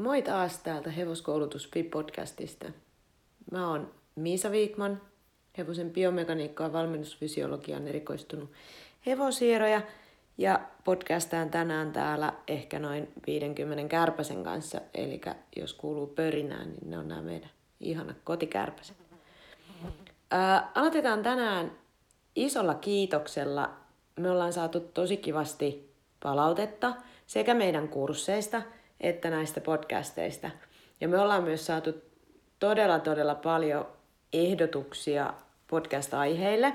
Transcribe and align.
Moi 0.00 0.22
taas 0.22 0.58
täältä 0.58 0.90
Hevoskoulutus 0.90 1.70
podcastista. 1.90 2.66
Mä 3.52 3.70
oon 3.70 3.90
Miisa 4.14 4.50
Viikman, 4.50 5.00
hevosen 5.58 5.90
biomekaniikkaa 5.90 6.66
ja 6.66 6.72
valmennusfysiologian 6.72 7.88
erikoistunut 7.88 8.50
hevosieroja 9.06 9.82
ja 10.38 10.60
podcastaan 10.84 11.50
tänään 11.50 11.92
täällä 11.92 12.32
ehkä 12.48 12.78
noin 12.78 13.08
50 13.26 13.88
kärpäsen 13.88 14.44
kanssa. 14.44 14.80
Eli 14.94 15.20
jos 15.56 15.74
kuuluu 15.74 16.06
pörinään, 16.06 16.68
niin 16.70 16.90
ne 16.90 16.98
on 16.98 17.08
nämä 17.08 17.22
meidän 17.22 17.50
ihanat 17.80 18.16
kotikärpäset. 18.24 18.96
Ää, 20.30 20.70
aloitetaan 20.74 21.22
tänään 21.22 21.72
isolla 22.36 22.74
kiitoksella. 22.74 23.70
Me 24.16 24.30
ollaan 24.30 24.52
saatu 24.52 24.80
tosi 24.80 25.16
kivasti 25.16 25.94
palautetta 26.22 26.94
sekä 27.26 27.54
meidän 27.54 27.88
kursseista– 27.88 28.62
että 29.00 29.30
näistä 29.30 29.60
podcasteista. 29.60 30.50
Ja 31.00 31.08
me 31.08 31.18
ollaan 31.18 31.44
myös 31.44 31.66
saatu 31.66 31.94
todella, 32.58 32.98
todella 32.98 33.34
paljon 33.34 33.86
ehdotuksia 34.32 35.34
podcast-aiheille, 35.68 36.74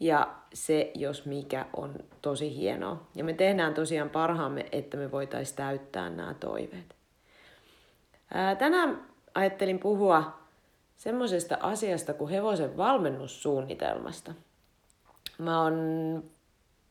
ja 0.00 0.34
se, 0.54 0.90
jos 0.94 1.26
mikä, 1.26 1.66
on 1.76 1.94
tosi 2.22 2.56
hienoa. 2.56 3.06
Ja 3.14 3.24
me 3.24 3.32
tehdään 3.32 3.74
tosiaan 3.74 4.10
parhaamme, 4.10 4.66
että 4.72 4.96
me 4.96 5.10
voitaisiin 5.10 5.56
täyttää 5.56 6.10
nämä 6.10 6.34
toiveet. 6.34 6.96
Ää, 8.34 8.56
tänään 8.56 9.06
ajattelin 9.34 9.78
puhua 9.78 10.38
semmoisesta 10.96 11.58
asiasta 11.60 12.14
kuin 12.14 12.30
hevosen 12.30 12.76
valmennussuunnitelmasta. 12.76 14.34
Mä 15.38 15.62
oon 15.62 16.24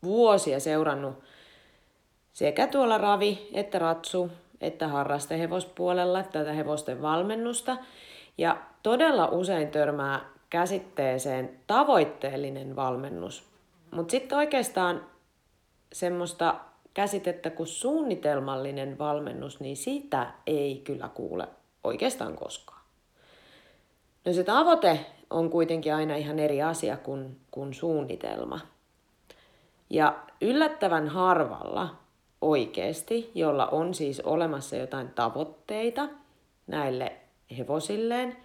vuosia 0.03 0.59
seurannut 0.59 1.23
sekä 2.33 2.67
tuolla 2.67 2.97
Ravi 2.97 3.49
että 3.53 3.79
Ratsu 3.79 4.31
että 4.65 4.87
harrastehevospuolella 4.87 6.23
tätä 6.23 6.53
hevosten 6.53 7.01
valmennusta. 7.01 7.77
Ja 8.37 8.57
todella 8.83 9.27
usein 9.27 9.67
törmää 9.67 10.21
käsitteeseen 10.49 11.59
tavoitteellinen 11.67 12.75
valmennus. 12.75 13.43
Mutta 13.91 14.11
sitten 14.11 14.37
oikeastaan 14.37 15.05
semmoista 15.93 16.55
käsitettä 16.93 17.49
kuin 17.49 17.67
suunnitelmallinen 17.67 18.97
valmennus, 18.97 19.59
niin 19.59 19.77
sitä 19.77 20.27
ei 20.47 20.81
kyllä 20.83 21.09
kuule 21.09 21.47
oikeastaan 21.83 22.35
koskaan. 22.35 22.81
No 24.25 24.33
se 24.33 24.43
tavoite 24.43 25.05
on 25.29 25.49
kuitenkin 25.49 25.95
aina 25.95 26.15
ihan 26.15 26.39
eri 26.39 26.61
asia 26.61 26.97
kuin, 26.97 27.39
kuin 27.51 27.73
suunnitelma. 27.73 28.59
Ja 29.89 30.15
yllättävän 30.41 31.07
harvalla 31.07 31.95
oikeasti, 32.45 33.31
jolla 33.35 33.67
on 33.67 33.93
siis 33.93 34.19
olemassa 34.19 34.75
jotain 34.75 35.09
tavoitteita 35.09 36.09
näille 36.67 37.11
hevosilleen, 37.57 38.37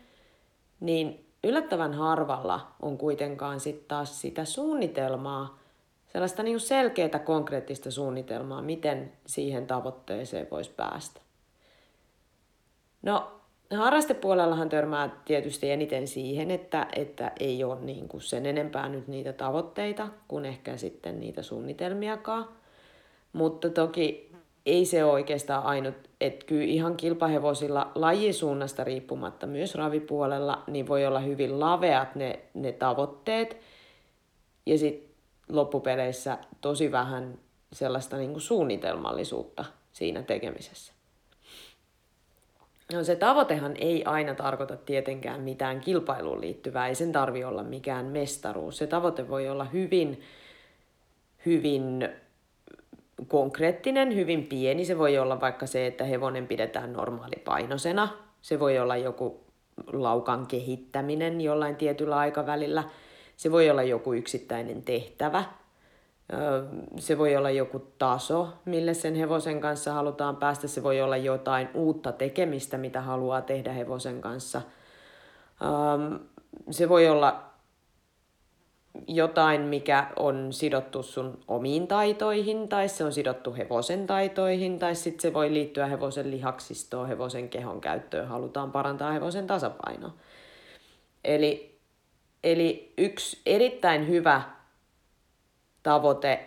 niin 0.81 1.27
yllättävän 1.45 1.95
harvalla 1.95 2.67
on 2.83 2.99
kuitenkaan 2.99 3.61
sitten 3.61 3.89
taas 3.89 4.21
sitä 4.21 4.45
suunnitelmaa, 4.45 5.59
sellaista 6.13 6.43
niin 6.43 6.61
selkeää 6.61 7.19
konkreettista 7.25 7.91
suunnitelmaa, 7.91 8.63
miten 8.63 9.13
siihen 9.27 9.67
tavoitteeseen 9.67 10.47
voisi 10.51 10.71
päästä. 10.71 11.21
No, 13.03 13.41
harrastepuolellahan 13.77 14.69
törmää 14.69 15.21
tietysti 15.25 15.71
eniten 15.71 16.09
siihen, 16.09 16.51
että, 16.51 16.87
että 16.97 17.33
ei 17.41 17.65
ole 17.65 17.81
niin 17.81 18.09
sen 18.19 18.47
enempää 18.47 18.89
nyt 18.89 19.09
niitä 19.09 19.33
tavoitteita 19.33 20.09
kuin 20.29 20.45
ehkä 20.45 20.77
sitten 20.77 21.21
niitä 21.21 21.43
suunnitelmiakaan. 21.43 22.60
Mutta 23.33 23.71
toki 23.71 24.31
ei 24.67 24.85
se 24.85 25.05
ole 25.05 25.13
oikeastaan 25.13 25.65
ainut, 25.65 25.95
että 26.21 26.47
kyllä 26.47 26.65
ihan 26.65 26.97
kilpahevosilla 26.97 27.93
lajisuunnasta 27.95 28.85
riippumatta 28.85 29.47
myös 29.47 29.75
ravipuolella, 29.75 30.63
niin 30.67 30.89
voi 30.89 31.07
olla 31.07 31.21
hyvin 31.21 31.61
laveat 31.61 32.15
ne, 32.15 32.39
ne 32.55 32.73
tavoitteet 32.73 33.57
ja 34.67 34.79
sitten 34.79 35.11
loppupeleissä 35.49 36.39
tosi 36.61 36.93
vähän 36.93 37.39
sellaista 37.73 38.17
niin 38.17 38.31
kuin 38.31 38.41
suunnitelmallisuutta 38.41 39.65
siinä 39.93 40.23
tekemisessä. 40.23 40.93
No 42.93 43.05
se 43.05 43.17
tavoitehan 43.17 43.77
ei 43.77 44.05
aina 44.05 44.35
tarkoita 44.35 44.77
tietenkään 44.77 45.41
mitään 45.41 45.81
kilpailuun 45.81 46.41
liittyvää, 46.41 46.89
ei 46.89 46.95
sen 46.95 47.13
tarvi 47.13 47.45
olla 47.45 47.63
mikään 47.63 48.07
mestaruus. 48.07 48.77
Se 48.77 48.87
tavoite 48.87 49.29
voi 49.29 49.49
olla 49.49 49.65
hyvin, 49.65 50.21
hyvin 51.47 52.09
konkreettinen, 53.29 54.15
hyvin 54.15 54.47
pieni. 54.47 54.85
Se 54.85 54.99
voi 54.99 55.19
olla 55.19 55.41
vaikka 55.41 55.67
se, 55.67 55.87
että 55.87 56.05
hevonen 56.05 56.47
pidetään 56.47 56.93
normaalipainosena. 56.93 58.09
Se 58.43 58.61
voi 58.61 58.79
olla 58.79 58.97
joku 58.97 59.41
laukan 59.93 60.47
kehittäminen 60.47 61.41
jollain 61.41 61.77
tietyllä 61.77 62.17
aikavälillä. 62.17 62.85
Se 63.37 63.53
voi 63.53 63.71
olla 63.71 63.83
joku 63.83 64.13
yksittäinen 64.13 64.83
tehtävä. 64.83 65.45
Se 66.99 67.19
voi 67.19 67.37
olla 67.37 67.51
joku 67.51 67.79
taso, 67.99 68.49
mille 68.65 68.95
sen 68.95 69.15
hevosen 69.15 69.61
kanssa 69.61 69.93
halutaan 69.93 70.37
päästä. 70.37 70.69
Se 70.69 70.83
voi 70.83 71.01
olla 71.01 71.17
jotain 71.17 71.69
uutta 71.75 72.13
tekemistä, 72.13 72.79
mitä 72.79 73.01
haluaa 73.01 73.43
tehdä 73.43 73.73
hevosen 73.73 74.21
kanssa. 74.21 74.63
Se 76.71 76.89
voi 76.89 77.09
olla 77.09 77.50
jotain, 79.09 79.61
mikä 79.61 80.07
on 80.17 80.53
sidottu 80.53 81.03
sun 81.03 81.39
omiin 81.49 81.87
taitoihin, 81.87 82.69
tai 82.69 82.89
se 82.89 83.05
on 83.05 83.13
sidottu 83.13 83.55
hevosen 83.55 84.07
taitoihin, 84.07 84.79
tai 84.79 84.95
sitten 84.95 85.23
se 85.23 85.35
voi 85.35 85.53
liittyä 85.53 85.87
hevosen 85.87 86.31
lihaksistoon, 86.31 87.09
hevosen 87.09 87.49
kehon 87.49 87.81
käyttöön, 87.81 88.29
halutaan 88.29 88.73
parantaa 88.73 89.13
hevosen 89.13 89.47
tasapainoa. 89.47 90.13
Eli, 91.25 91.79
eli 92.45 92.95
yksi 92.99 93.41
erittäin 93.47 94.09
hyvä 94.09 94.43
tavoite, 95.83 96.47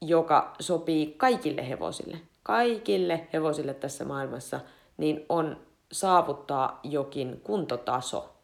joka 0.00 0.54
sopii 0.60 1.14
kaikille 1.16 1.68
hevosille, 1.68 2.20
kaikille 2.42 3.28
hevosille 3.32 3.74
tässä 3.74 4.04
maailmassa, 4.04 4.60
niin 4.96 5.26
on 5.28 5.56
saavuttaa 5.92 6.80
jokin 6.82 7.40
kuntotaso– 7.44 8.32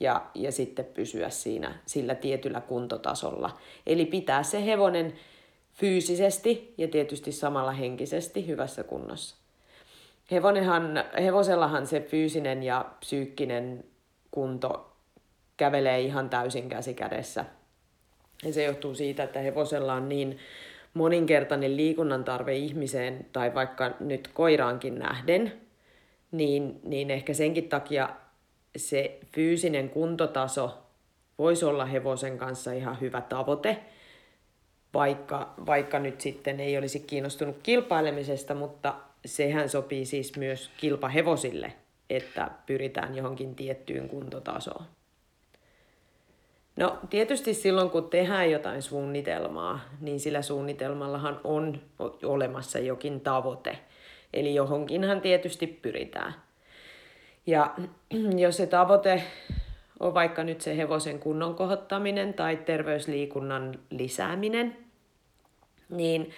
ja, 0.00 0.26
ja 0.34 0.52
sitten 0.52 0.84
pysyä 0.84 1.30
siinä 1.30 1.78
sillä 1.86 2.14
tietyllä 2.14 2.60
kuntotasolla. 2.60 3.58
Eli 3.86 4.06
pitää 4.06 4.42
se 4.42 4.66
hevonen 4.66 5.14
fyysisesti 5.72 6.74
ja 6.78 6.88
tietysti 6.88 7.32
samalla 7.32 7.72
henkisesti 7.72 8.46
hyvässä 8.46 8.84
kunnossa. 8.84 9.36
Hevonenhan, 10.30 11.04
hevosellahan 11.22 11.86
se 11.86 12.00
fyysinen 12.00 12.62
ja 12.62 12.84
psyykkinen 13.00 13.84
kunto 14.30 14.96
kävelee 15.56 16.00
ihan 16.00 16.30
täysin 16.30 16.68
käsi 16.68 16.94
kädessä. 16.94 17.44
Ja 18.44 18.52
se 18.52 18.64
johtuu 18.64 18.94
siitä, 18.94 19.22
että 19.22 19.40
hevosella 19.40 19.94
on 19.94 20.08
niin 20.08 20.38
moninkertainen 20.94 21.76
liikunnan 21.76 22.24
tarve 22.24 22.54
ihmiseen 22.54 23.26
tai 23.32 23.54
vaikka 23.54 23.96
nyt 24.00 24.28
koiraankin 24.28 24.98
nähden, 24.98 25.52
niin, 26.30 26.80
niin 26.82 27.10
ehkä 27.10 27.34
senkin 27.34 27.68
takia 27.68 28.08
se 28.76 29.18
fyysinen 29.32 29.90
kuntotaso 29.90 30.78
voisi 31.38 31.64
olla 31.64 31.84
hevosen 31.84 32.38
kanssa 32.38 32.72
ihan 32.72 33.00
hyvä 33.00 33.20
tavoite, 33.20 33.78
vaikka, 34.94 35.54
vaikka 35.66 35.98
nyt 35.98 36.20
sitten 36.20 36.60
ei 36.60 36.78
olisi 36.78 37.00
kiinnostunut 37.00 37.56
kilpailemisesta, 37.62 38.54
mutta 38.54 38.94
sehän 39.24 39.68
sopii 39.68 40.04
siis 40.04 40.36
myös 40.36 40.70
kilpahevosille, 40.76 41.72
että 42.10 42.50
pyritään 42.66 43.14
johonkin 43.16 43.54
tiettyyn 43.54 44.08
kuntotasoon. 44.08 44.84
No 46.76 46.98
tietysti 47.10 47.54
silloin 47.54 47.90
kun 47.90 48.10
tehdään 48.10 48.50
jotain 48.50 48.82
suunnitelmaa, 48.82 49.80
niin 50.00 50.20
sillä 50.20 50.42
suunnitelmallahan 50.42 51.40
on 51.44 51.82
olemassa 52.24 52.78
jokin 52.78 53.20
tavoite. 53.20 53.78
Eli 54.34 54.54
johonkinhan 54.54 55.20
tietysti 55.20 55.66
pyritään. 55.66 56.34
Ja 57.46 57.74
jos 58.44 58.56
se 58.56 58.66
tavoite 58.66 59.22
on 60.00 60.14
vaikka 60.14 60.44
nyt 60.44 60.60
se 60.60 60.76
hevosen 60.76 61.18
kunnon 61.18 61.54
kohottaminen 61.54 62.34
tai 62.34 62.56
terveysliikunnan 62.56 63.78
lisääminen, 63.90 64.76
niin 65.88 66.30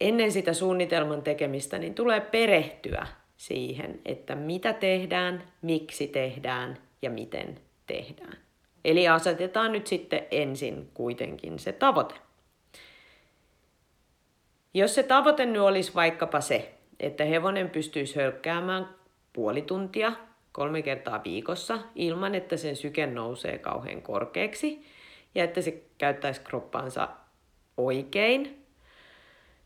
ennen 0.00 0.32
sitä 0.32 0.52
suunnitelman 0.52 1.22
tekemistä 1.22 1.78
niin 1.78 1.94
tulee 1.94 2.20
perehtyä 2.20 3.06
siihen, 3.36 4.00
että 4.04 4.34
mitä 4.34 4.72
tehdään, 4.72 5.42
miksi 5.62 6.06
tehdään 6.06 6.78
ja 7.02 7.10
miten 7.10 7.60
tehdään. 7.86 8.36
Eli 8.84 9.08
asetetaan 9.08 9.72
nyt 9.72 9.86
sitten 9.86 10.26
ensin 10.30 10.90
kuitenkin 10.94 11.58
se 11.58 11.72
tavoite. 11.72 12.14
Jos 14.74 14.94
se 14.94 15.02
tavoite 15.02 15.46
nyt 15.46 15.62
olisi 15.62 15.94
vaikkapa 15.94 16.40
se, 16.40 16.74
että 17.00 17.24
hevonen 17.24 17.70
pystyisi 17.70 18.16
hölkkäämään 18.16 18.97
puoli 19.38 19.62
tuntia 19.62 20.12
kolme 20.52 20.82
kertaa 20.82 21.20
viikossa 21.24 21.78
ilman, 21.94 22.34
että 22.34 22.56
sen 22.56 22.76
syke 22.76 23.06
nousee 23.06 23.58
kauhean 23.58 24.02
korkeaksi 24.02 24.82
ja 25.34 25.44
että 25.44 25.60
se 25.62 25.82
käyttäisi 25.98 26.40
kroppansa 26.40 27.08
oikein, 27.76 28.64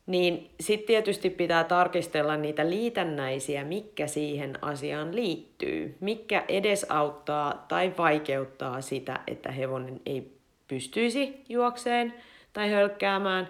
niin 0.07 0.51
sitten 0.61 0.87
tietysti 0.87 1.31
pitää 1.31 1.65
tarkistella 1.65 2.37
niitä 2.37 2.71
liitännäisiä, 2.71 3.65
mikä 3.65 4.07
siihen 4.07 4.65
asiaan 4.65 5.15
liittyy, 5.15 5.97
mikä 6.01 6.45
edesauttaa 6.49 7.65
tai 7.69 7.93
vaikeuttaa 7.99 8.81
sitä, 8.81 9.21
että 9.27 9.53
hevonen 9.53 10.01
ei 10.07 10.37
pystyisi 10.69 11.45
juokseen 11.49 12.15
tai 12.53 12.71
hölkkäämään, 12.71 13.49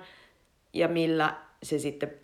ja 0.72 0.88
millä 0.88 1.34
se 1.62 1.78
sitten 1.78 2.21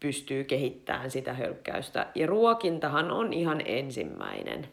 pystyy 0.00 0.44
kehittämään 0.44 1.10
sitä 1.10 1.32
hölkkäystä. 1.32 2.06
Ja 2.14 2.26
ruokintahan 2.26 3.10
on 3.10 3.32
ihan 3.32 3.62
ensimmäinen 3.64 4.68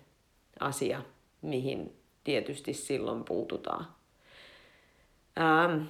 asia, 0.60 1.02
mihin 1.42 1.98
tietysti 2.24 2.74
silloin 2.74 3.24
puututaan. 3.24 3.88
Ähm, 5.40 5.81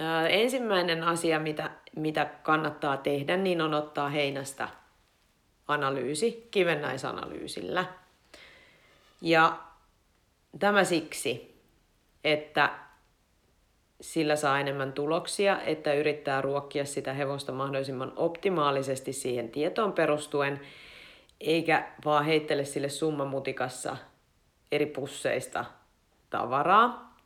äh, 0.00 0.24
ensimmäinen 0.28 1.02
asia, 1.02 1.40
mitä, 1.40 1.70
mitä 1.96 2.24
kannattaa 2.24 2.96
tehdä, 2.96 3.36
niin 3.36 3.60
on 3.60 3.74
ottaa 3.74 4.08
heinästä 4.08 4.68
analyysi 5.68 6.48
kivennäisanalyysillä. 6.50 7.84
Ja 9.20 9.58
tämä 10.58 10.84
siksi, 10.84 11.60
että 12.24 12.85
sillä 14.00 14.36
saa 14.36 14.60
enemmän 14.60 14.92
tuloksia, 14.92 15.62
että 15.62 15.94
yrittää 15.94 16.42
ruokkia 16.42 16.84
sitä 16.84 17.12
hevosta 17.12 17.52
mahdollisimman 17.52 18.12
optimaalisesti 18.16 19.12
siihen 19.12 19.48
tietoon 19.48 19.92
perustuen, 19.92 20.60
eikä 21.40 21.88
vaan 22.04 22.24
heittele 22.24 22.64
sille 22.64 22.88
summamutikassa 22.88 23.96
eri 24.72 24.86
pusseista 24.86 25.64
tavaraa. 26.30 27.16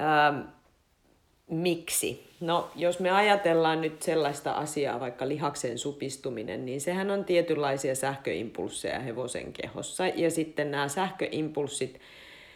Ähm, 0.00 0.40
miksi? 1.50 2.28
No, 2.40 2.70
jos 2.76 3.00
me 3.00 3.10
ajatellaan 3.10 3.80
nyt 3.80 4.02
sellaista 4.02 4.52
asiaa, 4.52 5.00
vaikka 5.00 5.28
lihaksen 5.28 5.78
supistuminen, 5.78 6.66
niin 6.66 6.80
sehän 6.80 7.10
on 7.10 7.24
tietynlaisia 7.24 7.94
sähköimpulsseja 7.94 9.00
hevosen 9.00 9.52
kehossa. 9.52 10.06
Ja 10.06 10.30
sitten 10.30 10.70
nämä 10.70 10.88
sähköimpulssit 10.88 12.00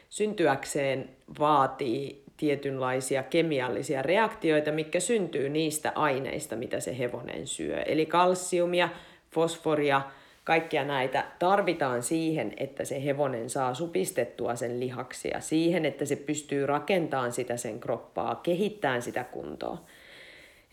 syntyäkseen 0.09 1.11
vaatii 1.39 2.22
tietynlaisia 2.43 3.23
kemiallisia 3.23 4.03
reaktioita, 4.03 4.73
mikä 4.73 5.01
syntyy 5.01 5.49
niistä 5.49 5.93
aineista, 5.95 6.57
mitä 6.57 6.81
se 6.81 6.99
hevonen 6.99 7.47
syö. 7.47 7.83
Eli 7.83 8.07
kalsiumia, 8.07 8.89
fosforia, 9.31 10.03
kaikkia 10.45 10.85
näitä 10.85 11.25
tarvitaan 11.39 12.03
siihen, 12.03 12.53
että 12.57 12.85
se 12.85 13.05
hevonen 13.05 13.51
saa 13.51 13.75
supistettua 13.75 14.57
sen 14.57 14.81
lihaksia, 14.81 15.41
siihen, 15.41 15.85
että 15.85 16.05
se 16.05 16.17
pystyy 16.17 16.67
rakentamaan 16.67 17.33
sitä 17.33 17.57
sen 17.57 17.81
kroppaa, 17.81 18.35
kehittämään 18.35 19.03
sitä 19.03 19.25
kuntoa. 19.25 19.79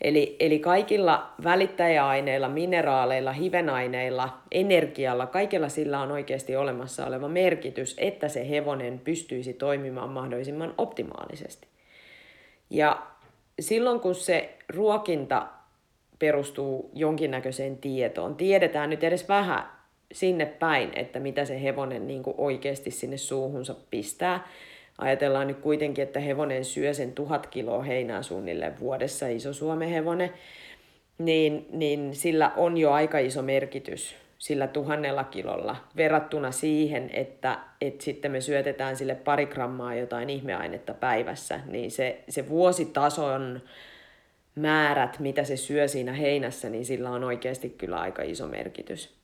Eli, 0.00 0.36
eli 0.40 0.58
kaikilla 0.58 1.32
välittäjäaineilla, 1.44 2.48
mineraaleilla, 2.48 3.32
hivenaineilla, 3.32 4.38
energialla, 4.50 5.26
kaikella 5.26 5.68
sillä 5.68 6.00
on 6.00 6.10
oikeasti 6.10 6.56
olemassa 6.56 7.06
oleva 7.06 7.28
merkitys, 7.28 7.94
että 7.98 8.28
se 8.28 8.50
hevonen 8.50 8.98
pystyisi 8.98 9.52
toimimaan 9.52 10.10
mahdollisimman 10.10 10.74
optimaalisesti. 10.78 11.68
Ja 12.70 13.02
silloin 13.60 14.00
kun 14.00 14.14
se 14.14 14.58
ruokinta 14.68 15.46
perustuu 16.18 16.90
jonkinnäköiseen 16.94 17.78
tietoon, 17.78 18.36
tiedetään 18.36 18.90
nyt 18.90 19.04
edes 19.04 19.28
vähän 19.28 19.62
sinne 20.12 20.46
päin, 20.46 20.90
että 20.96 21.20
mitä 21.20 21.44
se 21.44 21.62
hevonen 21.62 22.06
niin 22.06 22.22
kuin 22.22 22.34
oikeasti 22.38 22.90
sinne 22.90 23.16
suuhunsa 23.16 23.74
pistää, 23.90 24.48
Ajatellaan 25.00 25.46
nyt 25.46 25.58
kuitenkin, 25.58 26.02
että 26.02 26.20
hevonen 26.20 26.64
syö 26.64 26.94
sen 26.94 27.12
tuhat 27.12 27.46
kiloa 27.46 27.82
heinää 27.82 28.22
suunnilleen 28.22 28.80
vuodessa, 28.80 29.28
iso 29.28 29.52
Suomen 29.52 29.88
hevonen, 29.88 30.32
niin, 31.18 31.66
niin 31.70 32.14
sillä 32.14 32.52
on 32.56 32.76
jo 32.76 32.92
aika 32.92 33.18
iso 33.18 33.42
merkitys 33.42 34.16
sillä 34.40 34.66
tuhannella 34.66 35.24
kilolla 35.24 35.76
verrattuna 35.96 36.52
siihen, 36.52 37.10
että, 37.12 37.58
että 37.80 38.04
sitten 38.04 38.32
me 38.32 38.40
syötetään 38.40 38.96
sille 38.96 39.14
pari 39.14 39.46
grammaa 39.46 39.94
jotain 39.94 40.30
ihmeainetta 40.30 40.94
päivässä, 40.94 41.60
niin 41.66 41.90
se, 41.90 42.24
se 42.28 42.48
vuositason 42.48 43.60
määrät, 44.54 45.18
mitä 45.18 45.44
se 45.44 45.56
syö 45.56 45.88
siinä 45.88 46.12
heinässä, 46.12 46.70
niin 46.70 46.84
sillä 46.84 47.10
on 47.10 47.24
oikeasti 47.24 47.70
kyllä 47.70 48.00
aika 48.00 48.22
iso 48.22 48.46
merkitys. 48.46 49.14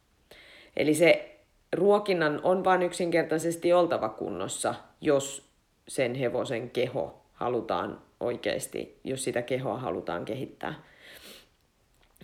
Eli 0.77 0.95
se 0.95 1.39
ruokinnan 1.73 2.41
on 2.43 2.65
vain 2.65 2.83
yksinkertaisesti 2.83 3.73
oltava 3.73 4.09
kunnossa, 4.09 4.75
jos 5.01 5.47
sen 5.89 6.15
hevosen 6.15 6.71
keho 6.71 7.23
halutaan 7.33 8.03
oikeasti, 8.21 9.01
jos 9.05 9.25
sitä 9.25 9.43
kehoa 9.43 9.79
halutaan 9.79 10.25
kehittää. 10.25 10.75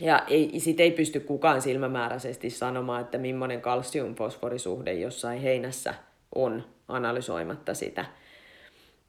Ja 0.00 0.22
ei, 0.28 0.60
sit 0.60 0.80
ei 0.80 0.90
pysty 0.90 1.20
kukaan 1.20 1.62
silmämääräisesti 1.62 2.50
sanomaan, 2.50 3.00
että 3.00 3.18
millainen 3.18 3.60
kalsium-fosforisuhde 3.60 4.92
jossain 4.92 5.40
heinässä 5.40 5.94
on 6.34 6.64
analysoimatta 6.88 7.74
sitä. 7.74 8.04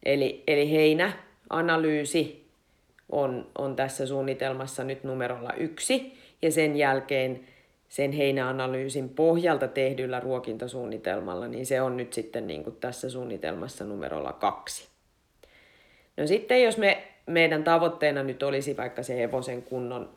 Eli, 0.03 0.43
eli 0.47 0.71
heinäanalyysi 0.71 2.47
on, 3.09 3.47
on 3.57 3.75
tässä 3.75 4.05
suunnitelmassa 4.05 4.83
nyt 4.83 5.03
numerolla 5.03 5.53
yksi, 5.53 6.13
ja 6.41 6.51
sen 6.51 6.75
jälkeen 6.75 7.47
sen 7.93 8.11
heinäanalyysin 8.11 9.09
pohjalta 9.09 9.67
tehdyllä 9.67 10.19
ruokintasuunnitelmalla, 10.19 11.47
niin 11.47 11.65
se 11.65 11.81
on 11.81 11.97
nyt 11.97 12.13
sitten 12.13 12.47
niin 12.47 12.63
kuin 12.63 12.75
tässä 12.75 13.09
suunnitelmassa 13.09 13.85
numerolla 13.85 14.33
kaksi. 14.33 14.87
No 16.17 16.27
sitten 16.27 16.63
jos 16.63 16.77
me, 16.77 17.03
meidän 17.25 17.63
tavoitteena 17.63 18.23
nyt 18.23 18.43
olisi 18.43 18.77
vaikka 18.77 19.03
se 19.03 19.17
hevosen 19.17 19.61
kunnon 19.61 20.09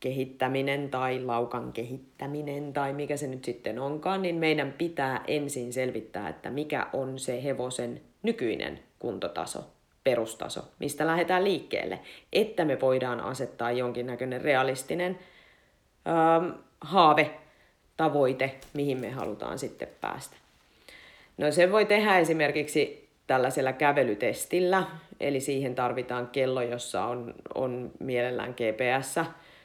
kehittäminen 0.00 0.90
tai 0.90 1.24
laukan 1.24 1.72
kehittäminen 1.72 2.72
tai 2.72 2.92
mikä 2.92 3.16
se 3.16 3.26
nyt 3.26 3.44
sitten 3.44 3.78
onkaan, 3.78 4.22
niin 4.22 4.36
meidän 4.36 4.74
pitää 4.78 5.24
ensin 5.26 5.72
selvittää, 5.72 6.28
että 6.28 6.50
mikä 6.50 6.86
on 6.92 7.18
se 7.18 7.44
hevosen 7.44 8.00
nykyinen 8.22 8.78
kuntotaso, 8.98 9.64
perustaso, 10.04 10.60
mistä 10.78 11.06
lähdetään 11.06 11.44
liikkeelle, 11.44 12.00
että 12.32 12.64
me 12.64 12.80
voidaan 12.80 13.20
asettaa 13.20 13.72
jonkinnäköinen 13.72 14.40
realistinen 14.40 15.18
ähm, 16.08 16.69
haave, 16.80 17.30
tavoite, 17.96 18.54
mihin 18.74 19.00
me 19.00 19.10
halutaan 19.10 19.58
sitten 19.58 19.88
päästä. 20.00 20.36
No 21.38 21.50
se 21.50 21.72
voi 21.72 21.84
tehdä 21.84 22.18
esimerkiksi 22.18 23.08
tällaisella 23.26 23.72
kävelytestillä, 23.72 24.86
eli 25.20 25.40
siihen 25.40 25.74
tarvitaan 25.74 26.28
kello, 26.28 26.62
jossa 26.62 27.04
on, 27.04 27.34
on 27.54 27.90
mielellään 27.98 28.50
GPS, 28.50 29.20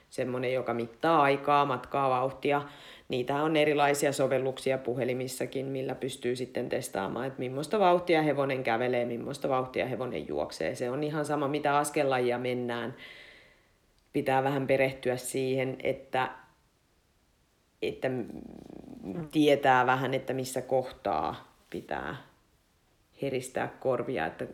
semmoinen, 0.10 0.54
joka 0.54 0.74
mittaa 0.74 1.22
aikaa, 1.22 1.66
matkaa, 1.66 2.10
vauhtia. 2.10 2.62
Niitä 3.10 3.36
on 3.36 3.56
erilaisia 3.56 4.14
sovelluksia 4.14 4.78
puhelimissakin, 4.78 5.66
millä 5.66 5.96
pystyy 5.96 6.36
sitten 6.36 6.70
testaamaan, 6.70 7.28
että 7.28 7.40
millaista 7.40 7.80
vauhtia 7.80 8.22
hevonen 8.22 8.64
kävelee, 8.64 9.06
millaista 9.06 9.50
vauhtia 9.50 9.86
hevonen 9.86 10.28
juoksee. 10.28 10.76
Se 10.76 10.90
on 10.90 11.04
ihan 11.04 11.26
sama, 11.26 11.48
mitä 11.48 11.78
askellajia 11.78 12.38
mennään. 12.38 12.96
Pitää 14.14 14.44
vähän 14.44 14.68
perehtyä 14.68 15.18
siihen, 15.18 15.78
että 15.84 16.30
että 17.82 18.08
tietää 19.32 19.86
vähän, 19.86 20.14
että 20.14 20.34
missä 20.34 20.62
kohtaa 20.62 21.56
pitää 21.70 22.16
heristää 23.22 23.68
korvia, 23.80 24.26
että 24.26 24.46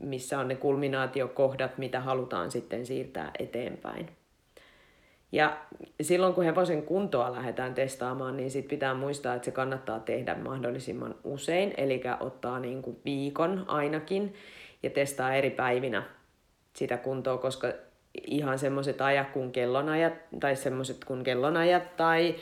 missä 0.00 0.38
on 0.38 0.48
ne 0.48 0.54
kulminaatiokohdat, 0.54 1.78
mitä 1.78 2.00
halutaan 2.00 2.50
sitten 2.50 2.86
siirtää 2.86 3.30
eteenpäin. 3.38 4.08
Ja 5.32 5.56
silloin 6.00 6.34
kun 6.34 6.44
hevosen 6.44 6.82
kuntoa 6.82 7.32
lähdetään 7.32 7.74
testaamaan, 7.74 8.36
niin 8.36 8.50
sit 8.50 8.68
pitää 8.68 8.94
muistaa, 8.94 9.34
että 9.34 9.44
se 9.44 9.50
kannattaa 9.50 10.00
tehdä 10.00 10.34
mahdollisimman 10.34 11.14
usein, 11.24 11.74
eli 11.76 12.02
ottaa 12.20 12.60
niin 12.60 12.82
kuin 12.82 12.96
viikon 13.04 13.64
ainakin 13.68 14.34
ja 14.82 14.90
testaa 14.90 15.34
eri 15.34 15.50
päivinä 15.50 16.02
sitä 16.74 16.96
kuntoa, 16.96 17.38
koska 17.38 17.72
ihan 18.26 18.58
semmoiset 18.58 19.00
ajat 19.00 19.30
kuin 19.30 19.52
kellonajat 19.52 20.12
tai 20.40 20.56
semmoiset 20.56 21.04
kuin 21.04 21.24
kellonajat 21.24 21.96
tai 21.96 22.34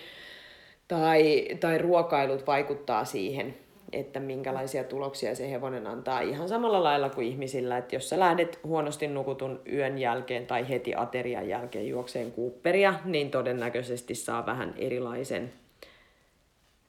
tai, 0.89 1.49
tai 1.61 1.79
ruokailut 1.79 2.47
vaikuttaa 2.47 3.05
siihen, 3.05 3.55
että 3.93 4.21
minkälaisia 4.21 4.85
tuloksia 4.85 5.35
se 5.35 5.51
hevonen 5.51 5.87
antaa 5.87 6.21
ihan 6.21 6.49
samalla 6.49 6.83
lailla 6.83 7.11
kuin 7.11 7.27
ihmisillä, 7.27 7.79
että 7.79 7.97
jos 7.97 8.09
sä 8.09 8.19
lähdet 8.21 8.61
huonosti 8.65 9.09
nukutun 9.09 9.61
yön 9.73 9.99
jälkeen 9.99 10.47
tai 10.47 10.69
heti 10.69 10.95
aterian 10.95 11.49
jälkeen 11.49 11.89
juokseen 11.89 12.33
kuupperia, 12.33 12.95
niin 13.05 13.31
todennäköisesti 13.31 14.15
saa 14.15 14.47
vähän 14.47 14.75
erilaisen 14.77 15.53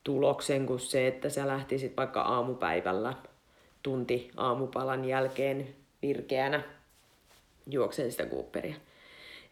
tuloksen 0.04 0.66
kuin 0.66 0.80
se, 0.80 1.08
että 1.08 1.30
sä 1.30 1.48
lähtisit 1.48 1.98
vaikka 1.98 2.22
aamupäivällä 2.22 3.14
tunti 3.84 4.32
aamupalan 4.38 5.06
jälkeen 5.06 5.68
virkeänä 6.02 6.64
juokseen 7.70 8.12
sitä 8.12 8.26
kuupperia. 8.26 8.76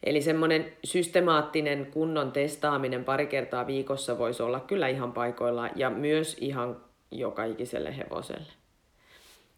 Eli 0.04 0.22
semmoinen 0.22 0.72
systemaattinen 0.84 1.86
kunnon 1.86 2.32
testaaminen 2.32 3.04
pari 3.04 3.26
kertaa 3.26 3.66
viikossa 3.66 4.18
voisi 4.18 4.42
olla 4.42 4.60
kyllä 4.60 4.88
ihan 4.88 5.12
paikoilla 5.12 5.68
ja 5.76 5.90
myös 5.90 6.36
ihan 6.40 6.76
joka 7.10 7.44
ikiselle 7.44 7.96
hevoselle. 7.96 8.52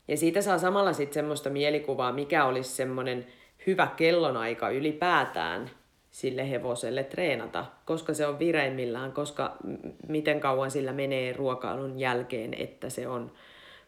Ja 0.09 0.17
siitä 0.17 0.43
saa 0.43 0.59
samalla 0.59 0.93
sitten 0.93 1.15
semmoista 1.15 1.51
mielikuvaa, 1.51 2.13
mikä 2.13 2.45
olisi 2.45 2.71
semmoinen 2.71 3.27
hyvä 3.67 3.89
kellonaika 3.97 4.71
ylipäätään 4.71 5.71
sille 6.11 6.51
hevoselle 6.51 7.05
treenata, 7.05 7.65
koska 7.85 8.15
se 8.15 8.27
on 8.27 8.39
vireimmillään, 8.39 9.13
koska 9.13 9.57
miten 10.09 10.41
kauan 10.41 10.71
sillä 10.71 10.93
menee 10.93 11.33
ruokailun 11.33 11.99
jälkeen, 11.99 12.55
että 12.55 12.91
se 12.91 13.09
on 13.09 13.33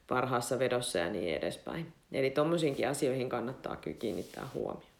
parhaassa 0.06 0.58
vedossa 0.58 0.98
ja 0.98 1.10
niin 1.10 1.36
edespäin. 1.36 1.92
Eli 2.12 2.30
tuommoisiinkin 2.30 2.88
asioihin 2.88 3.28
kannattaa 3.28 3.76
kyllä 3.76 3.96
kiinnittää 3.96 4.48
huomioon. 4.54 4.97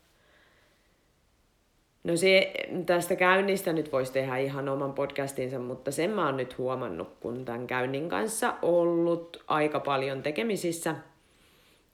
No 2.05 2.17
se, 2.17 2.53
tästä 2.87 3.17
käynnistä 3.17 3.73
nyt 3.73 3.93
voisi 3.93 4.13
tehdä 4.13 4.37
ihan 4.37 4.69
oman 4.69 4.93
podcastinsa, 4.93 5.59
mutta 5.59 5.91
sen 5.91 6.11
mä 6.11 6.27
oon 6.27 6.37
nyt 6.37 6.59
huomannut, 6.59 7.17
kun 7.21 7.45
tämän 7.45 7.67
käynnin 7.67 8.09
kanssa 8.09 8.55
ollut 8.63 9.45
aika 9.47 9.81
paljon 9.81 10.23
tekemisissä 10.23 10.95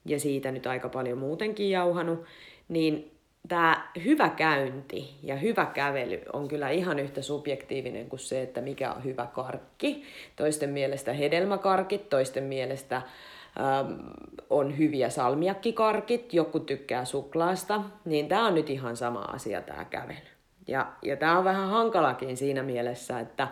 ja 0.05 0.19
siitä 0.19 0.51
nyt 0.51 0.67
aika 0.67 0.89
paljon 0.89 1.17
muutenkin 1.17 1.69
jauhanut, 1.69 2.23
niin 2.67 3.11
tämä 3.47 3.91
hyvä 4.05 4.29
käynti 4.29 5.15
ja 5.23 5.35
hyvä 5.35 5.65
kävely 5.65 6.21
on 6.33 6.47
kyllä 6.47 6.69
ihan 6.69 6.99
yhtä 6.99 7.21
subjektiivinen 7.21 8.09
kuin 8.09 8.19
se, 8.19 8.41
että 8.41 8.61
mikä 8.61 8.91
on 8.91 9.03
hyvä 9.03 9.27
karkki. 9.33 10.03
Toisten 10.35 10.69
mielestä 10.69 11.13
hedelmäkarkit, 11.13 12.09
toisten 12.09 12.43
mielestä 12.43 13.01
ähm, 13.59 13.93
on 14.49 14.77
hyviä 14.77 15.09
salmiakkikarkit, 15.09 16.33
joku 16.33 16.59
tykkää 16.59 17.05
suklaasta, 17.05 17.81
niin 18.05 18.27
tämä 18.27 18.47
on 18.47 18.55
nyt 18.55 18.69
ihan 18.69 18.97
sama 18.97 19.19
asia 19.21 19.61
tämä 19.61 19.85
kävely. 19.85 20.17
Ja, 20.67 20.91
ja 21.01 21.17
tämä 21.17 21.37
on 21.37 21.43
vähän 21.43 21.69
hankalakin 21.69 22.37
siinä 22.37 22.63
mielessä, 22.63 23.19
että 23.19 23.47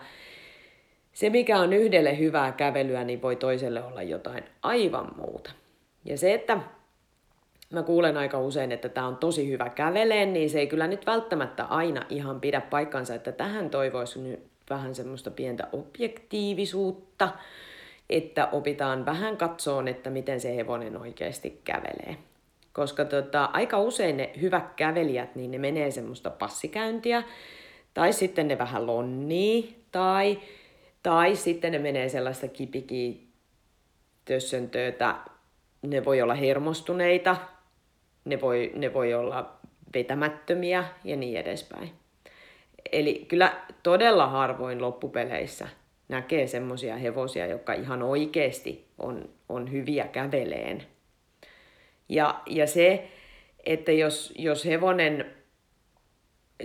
se 1.14 1.30
mikä 1.30 1.60
on 1.60 1.74
yhdelle 1.74 2.18
hyvää 2.18 2.52
kävelyä, 2.52 3.04
niin 3.04 3.22
voi 3.22 3.36
toiselle 3.36 3.84
olla 3.84 4.02
jotain 4.04 4.44
aivan 4.62 5.12
muuta. 5.16 5.52
Ja 6.06 6.18
se, 6.18 6.34
että 6.34 6.58
mä 7.74 7.84
kuulen 7.84 8.18
aika 8.18 8.40
usein, 8.40 8.72
että 8.72 8.90
tämä 8.90 9.08
on 9.08 9.18
tosi 9.18 9.50
hyvä 9.50 9.70
käveleen, 9.70 10.34
niin 10.34 10.50
se 10.50 10.60
ei 10.60 10.68
kyllä 10.68 10.88
nyt 10.88 11.06
välttämättä 11.06 11.64
aina 11.64 12.06
ihan 12.10 12.42
pidä 12.42 12.62
paikkansa, 12.62 13.16
että 13.16 13.32
tähän 13.32 13.70
toivoisi 13.70 14.20
nyt 14.20 14.40
vähän 14.70 14.96
semmoista 14.96 15.32
pientä 15.32 15.68
objektiivisuutta, 15.72 17.30
että 18.18 18.50
opitaan 18.52 19.06
vähän 19.06 19.38
katsoon, 19.38 19.88
että 19.88 20.10
miten 20.10 20.40
se 20.40 20.56
hevonen 20.56 20.98
oikeasti 20.98 21.62
kävelee. 21.64 22.18
Koska 22.74 23.06
tota, 23.06 23.46
aika 23.46 23.80
usein 23.80 24.18
ne 24.18 24.32
hyvät 24.42 24.74
kävelijät, 24.76 25.36
niin 25.36 25.52
ne 25.52 25.58
menee 25.58 25.92
semmoista 25.92 26.30
passikäyntiä, 26.30 27.24
tai 27.94 28.14
sitten 28.14 28.48
ne 28.48 28.58
vähän 28.58 28.88
lonnii, 28.88 29.84
tai, 29.92 30.40
tai 31.04 31.36
sitten 31.36 31.72
ne 31.72 31.80
menee 31.80 32.10
sellaista 32.10 32.48
kipikitössöntöötä, 32.48 35.16
ne 35.82 36.06
voi 36.06 36.22
olla 36.22 36.36
hermostuneita, 36.36 37.38
ne 38.26 38.42
voi, 38.42 38.72
ne 38.76 38.94
voi 38.94 39.14
olla 39.14 39.58
vetämättömiä 39.94 40.84
ja 41.04 41.16
niin 41.16 41.38
edespäin. 41.38 41.92
Eli 42.92 43.26
kyllä 43.28 43.54
todella 43.84 44.28
harvoin 44.28 44.82
loppupeleissä 44.82 45.68
näkee 46.14 46.48
semmoisia 46.48 46.98
hevosia, 46.98 47.48
jotka 47.48 47.74
ihan 47.74 48.04
oikeasti 48.04 48.88
on, 48.98 49.30
on 49.50 49.72
hyviä 49.72 50.08
käveleen. 50.08 50.84
Ja, 52.10 52.42
ja 52.46 52.68
se, 52.68 53.08
että 53.66 53.92
jos, 53.92 54.34
jos 54.38 54.66
hevonen, 54.66 55.26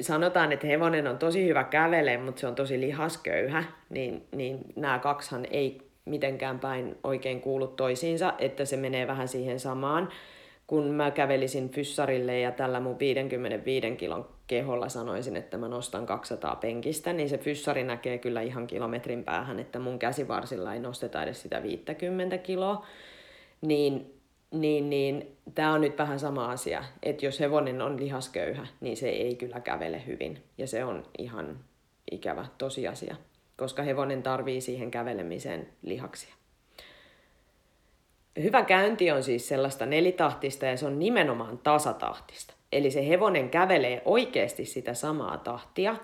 sanotaan, 0.00 0.52
että 0.52 0.66
hevonen 0.66 1.06
on 1.06 1.18
tosi 1.18 1.46
hyvä 1.46 1.64
käveleen, 1.64 2.20
mutta 2.20 2.40
se 2.40 2.46
on 2.46 2.54
tosi 2.54 2.80
lihasköyhä, 2.80 3.64
niin, 3.90 4.26
niin 4.32 4.58
nämä 4.76 4.98
kaksihan 4.98 5.46
ei 5.50 5.90
mitenkään 6.04 6.60
päin 6.60 6.96
oikein 7.04 7.40
kuulu 7.40 7.66
toisiinsa, 7.66 8.34
että 8.38 8.64
se 8.64 8.76
menee 8.76 9.06
vähän 9.06 9.28
siihen 9.28 9.60
samaan 9.60 10.08
kun 10.68 10.84
mä 10.84 11.10
kävelisin 11.10 11.70
fyssarille 11.70 12.40
ja 12.40 12.52
tällä 12.52 12.80
mun 12.80 12.98
55 12.98 13.96
kilon 13.96 14.28
keholla 14.46 14.88
sanoisin, 14.88 15.36
että 15.36 15.58
mä 15.58 15.68
nostan 15.68 16.06
200 16.06 16.56
penkistä, 16.56 17.12
niin 17.12 17.28
se 17.28 17.38
fyssari 17.38 17.84
näkee 17.84 18.18
kyllä 18.18 18.40
ihan 18.40 18.66
kilometrin 18.66 19.24
päähän, 19.24 19.58
että 19.58 19.78
mun 19.78 19.98
käsivarsilla 19.98 20.74
ei 20.74 20.80
nosteta 20.80 21.22
edes 21.22 21.42
sitä 21.42 21.62
50 21.62 22.38
kiloa. 22.38 22.86
Niin, 23.60 24.14
niin, 24.50 24.90
niin 24.90 25.36
tämä 25.54 25.72
on 25.72 25.80
nyt 25.80 25.98
vähän 25.98 26.20
sama 26.20 26.50
asia, 26.50 26.84
että 27.02 27.26
jos 27.26 27.40
hevonen 27.40 27.82
on 27.82 28.00
lihasköyhä, 28.00 28.66
niin 28.80 28.96
se 28.96 29.08
ei 29.08 29.34
kyllä 29.34 29.60
kävele 29.60 30.06
hyvin. 30.06 30.42
Ja 30.58 30.66
se 30.66 30.84
on 30.84 31.06
ihan 31.18 31.58
ikävä 32.10 32.46
tosiasia, 32.58 33.16
koska 33.56 33.82
hevonen 33.82 34.22
tarvii 34.22 34.60
siihen 34.60 34.90
kävelemiseen 34.90 35.68
lihaksia. 35.82 36.37
Hyvä 38.42 38.62
käynti 38.62 39.10
on 39.10 39.22
siis 39.22 39.48
sellaista 39.48 39.86
nelitahtista 39.86 40.66
ja 40.66 40.76
se 40.76 40.86
on 40.86 40.98
nimenomaan 40.98 41.58
tasatahtista. 41.58 42.54
Eli 42.72 42.90
se 42.90 43.08
hevonen 43.08 43.50
kävelee 43.50 44.02
oikeasti 44.04 44.64
sitä 44.64 44.94
samaa 44.94 45.38
tahtia 45.38 45.96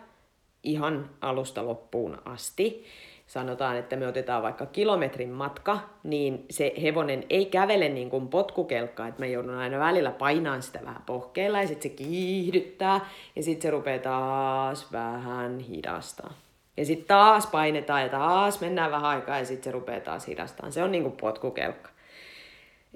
ihan 0.62 1.10
alusta 1.20 1.66
loppuun 1.66 2.18
asti. 2.24 2.84
Sanotaan, 3.26 3.76
että 3.76 3.96
me 3.96 4.06
otetaan 4.06 4.42
vaikka 4.42 4.66
kilometrin 4.66 5.30
matka, 5.30 5.78
niin 6.02 6.44
se 6.50 6.72
hevonen 6.82 7.24
ei 7.30 7.46
kävele 7.46 7.88
niin 7.88 8.10
kuin 8.10 8.28
potkukelkka, 8.28 9.06
että 9.06 9.22
mä 9.22 9.26
joudun 9.26 9.54
aina 9.54 9.78
välillä 9.78 10.10
painaan 10.10 10.62
sitä 10.62 10.80
vähän 10.84 11.02
pohkeilla 11.06 11.60
ja 11.60 11.68
sitten 11.68 11.90
se 11.90 11.96
kiihdyttää 11.96 13.00
ja 13.36 13.42
sitten 13.42 13.62
se 13.62 13.70
rupeaa 13.70 13.98
taas 13.98 14.92
vähän 14.92 15.58
hidastaa. 15.58 16.32
Ja 16.76 16.84
sitten 16.84 17.08
taas 17.08 17.46
painetaan 17.46 18.02
ja 18.02 18.08
taas 18.08 18.60
mennään 18.60 18.90
vähän 18.90 19.10
aikaa 19.10 19.38
ja 19.38 19.44
sitten 19.44 19.64
se 19.64 19.70
rupeaa 19.70 20.00
taas 20.00 20.26
hidastaa. 20.26 20.70
Se 20.70 20.82
on 20.82 20.92
niin 20.92 21.02
kuin 21.02 21.16
potkukelkka. 21.16 21.93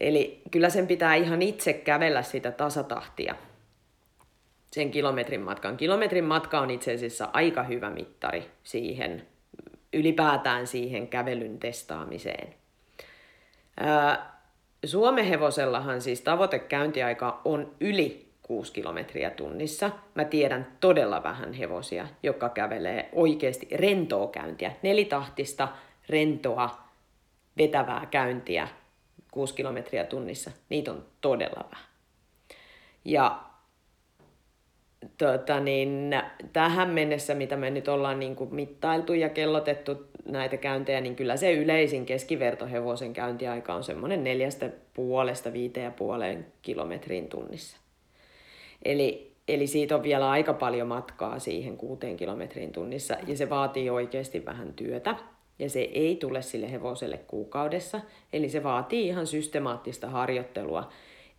Eli 0.00 0.42
kyllä 0.50 0.70
sen 0.70 0.86
pitää 0.86 1.14
ihan 1.14 1.42
itse 1.42 1.72
kävellä 1.72 2.22
sitä 2.22 2.50
tasatahtia 2.50 3.34
sen 4.72 4.90
kilometrin 4.90 5.40
matkan. 5.40 5.76
Kilometrin 5.76 6.24
matka 6.24 6.60
on 6.60 6.70
itse 6.70 6.94
asiassa 6.94 7.28
aika 7.32 7.62
hyvä 7.62 7.90
mittari 7.90 8.50
siihen, 8.62 9.26
ylipäätään 9.92 10.66
siihen 10.66 11.08
kävelyn 11.08 11.58
testaamiseen. 11.58 12.54
Suomen 14.84 15.24
hevosellahan 15.24 16.00
siis 16.00 16.20
tavoitekäyntiaika 16.20 17.40
on 17.44 17.74
yli 17.80 18.28
6 18.42 18.72
kilometriä 18.72 19.30
tunnissa. 19.30 19.90
Mä 20.14 20.24
tiedän 20.24 20.66
todella 20.80 21.22
vähän 21.22 21.52
hevosia, 21.52 22.08
jotka 22.22 22.48
kävelee 22.48 23.08
oikeasti 23.12 23.68
rentoa 23.72 24.26
käyntiä, 24.26 24.72
nelitahtista, 24.82 25.68
rentoa, 26.08 26.78
vetävää 27.58 28.06
käyntiä 28.10 28.68
6 29.38 29.54
kilometriä 29.54 30.04
tunnissa, 30.04 30.50
niitä 30.68 30.90
on 30.90 31.04
todella 31.20 31.64
vähän. 31.72 31.86
Ja 33.04 33.40
tota 35.18 35.60
niin, 35.60 36.10
tähän 36.52 36.88
mennessä, 36.88 37.34
mitä 37.34 37.56
me 37.56 37.70
nyt 37.70 37.88
ollaan 37.88 38.20
niin 38.20 38.36
kuin 38.36 38.54
mittailtu 38.54 39.14
ja 39.14 39.28
kellotettu 39.28 40.06
näitä 40.24 40.56
käyntejä, 40.56 41.00
niin 41.00 41.16
kyllä 41.16 41.36
se 41.36 41.52
yleisin 41.52 42.06
keskivertohevosen 42.06 43.12
käyntiaika 43.12 43.74
on 43.74 43.84
semmoinen 43.84 44.24
neljästä 44.24 44.70
puolesta 44.94 45.52
viiteen 45.52 45.84
ja 45.84 45.90
puoleen 45.90 46.46
kilometriin 46.62 47.28
tunnissa. 47.28 47.76
Eli, 48.84 49.32
eli 49.48 49.66
siitä 49.66 49.94
on 49.94 50.02
vielä 50.02 50.30
aika 50.30 50.54
paljon 50.54 50.88
matkaa 50.88 51.38
siihen 51.38 51.76
kuuteen 51.76 52.16
kilometriin 52.16 52.72
tunnissa 52.72 53.16
ja 53.26 53.36
se 53.36 53.50
vaatii 53.50 53.90
oikeasti 53.90 54.44
vähän 54.44 54.72
työtä 54.72 55.14
ja 55.58 55.70
se 55.70 55.80
ei 55.80 56.16
tule 56.16 56.42
sille 56.42 56.72
hevoselle 56.72 57.18
kuukaudessa. 57.18 58.00
Eli 58.32 58.48
se 58.48 58.62
vaatii 58.62 59.06
ihan 59.06 59.26
systemaattista 59.26 60.10
harjoittelua, 60.10 60.88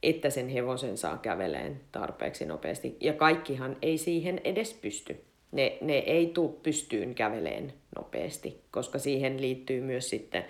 että 0.03 0.29
sen 0.29 0.49
hevosen 0.49 0.97
saa 0.97 1.17
käveleen 1.17 1.81
tarpeeksi 1.91 2.45
nopeasti. 2.45 2.97
Ja 2.99 3.13
kaikkihan 3.13 3.77
ei 3.81 3.97
siihen 3.97 4.41
edes 4.43 4.73
pysty. 4.73 5.23
Ne, 5.51 5.77
ne 5.81 5.97
ei 5.97 6.27
tule 6.27 6.51
pystyyn 6.63 7.15
käveleen 7.15 7.73
nopeasti, 7.95 8.61
koska 8.71 8.99
siihen 8.99 9.41
liittyy 9.41 9.81
myös 9.81 10.09
sitten 10.09 10.45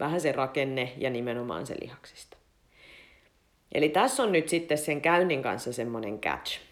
vähän 0.00 0.20
se 0.20 0.32
rakenne 0.32 0.92
ja 0.96 1.10
nimenomaan 1.10 1.66
se 1.66 1.76
lihaksista. 1.80 2.36
Eli 3.72 3.88
tässä 3.88 4.22
on 4.22 4.32
nyt 4.32 4.48
sitten 4.48 4.78
sen 4.78 5.00
käynnin 5.00 5.42
kanssa 5.42 5.72
semmoinen 5.72 6.18
catch 6.18 6.67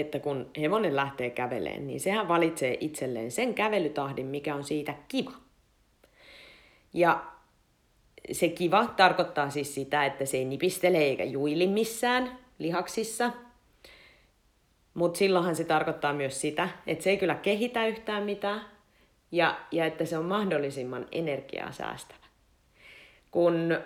että 0.00 0.18
kun 0.18 0.50
hevonen 0.60 0.96
lähtee 0.96 1.30
käveleen, 1.30 1.86
niin 1.86 2.00
sehän 2.00 2.28
valitsee 2.28 2.76
itselleen 2.80 3.30
sen 3.30 3.54
kävelytahdin, 3.54 4.26
mikä 4.26 4.54
on 4.54 4.64
siitä 4.64 4.94
kiva. 5.08 5.32
Ja 6.94 7.24
se 8.32 8.48
kiva 8.48 8.86
tarkoittaa 8.86 9.50
siis 9.50 9.74
sitä, 9.74 10.04
että 10.04 10.24
se 10.24 10.36
ei 10.36 10.44
nipistele 10.44 10.98
eikä 10.98 11.24
juili 11.24 11.66
missään 11.66 12.38
lihaksissa. 12.58 13.32
Mutta 14.94 15.18
silloinhan 15.18 15.56
se 15.56 15.64
tarkoittaa 15.64 16.12
myös 16.12 16.40
sitä, 16.40 16.68
että 16.86 17.04
se 17.04 17.10
ei 17.10 17.16
kyllä 17.16 17.34
kehitä 17.34 17.86
yhtään 17.86 18.22
mitään 18.22 18.60
ja, 19.32 19.60
ja 19.72 19.86
että 19.86 20.04
se 20.04 20.18
on 20.18 20.24
mahdollisimman 20.24 21.06
energiaa 21.12 21.72
säästävä. 21.72 22.26
Kun 23.30 23.78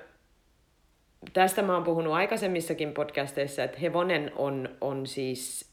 tästä 1.32 1.62
mä 1.62 1.74
oon 1.74 1.84
puhunut 1.84 2.12
aikaisemmissakin 2.12 2.92
podcasteissa, 2.92 3.64
että 3.64 3.78
hevonen 3.78 4.32
on, 4.36 4.68
on 4.80 5.06
siis 5.06 5.69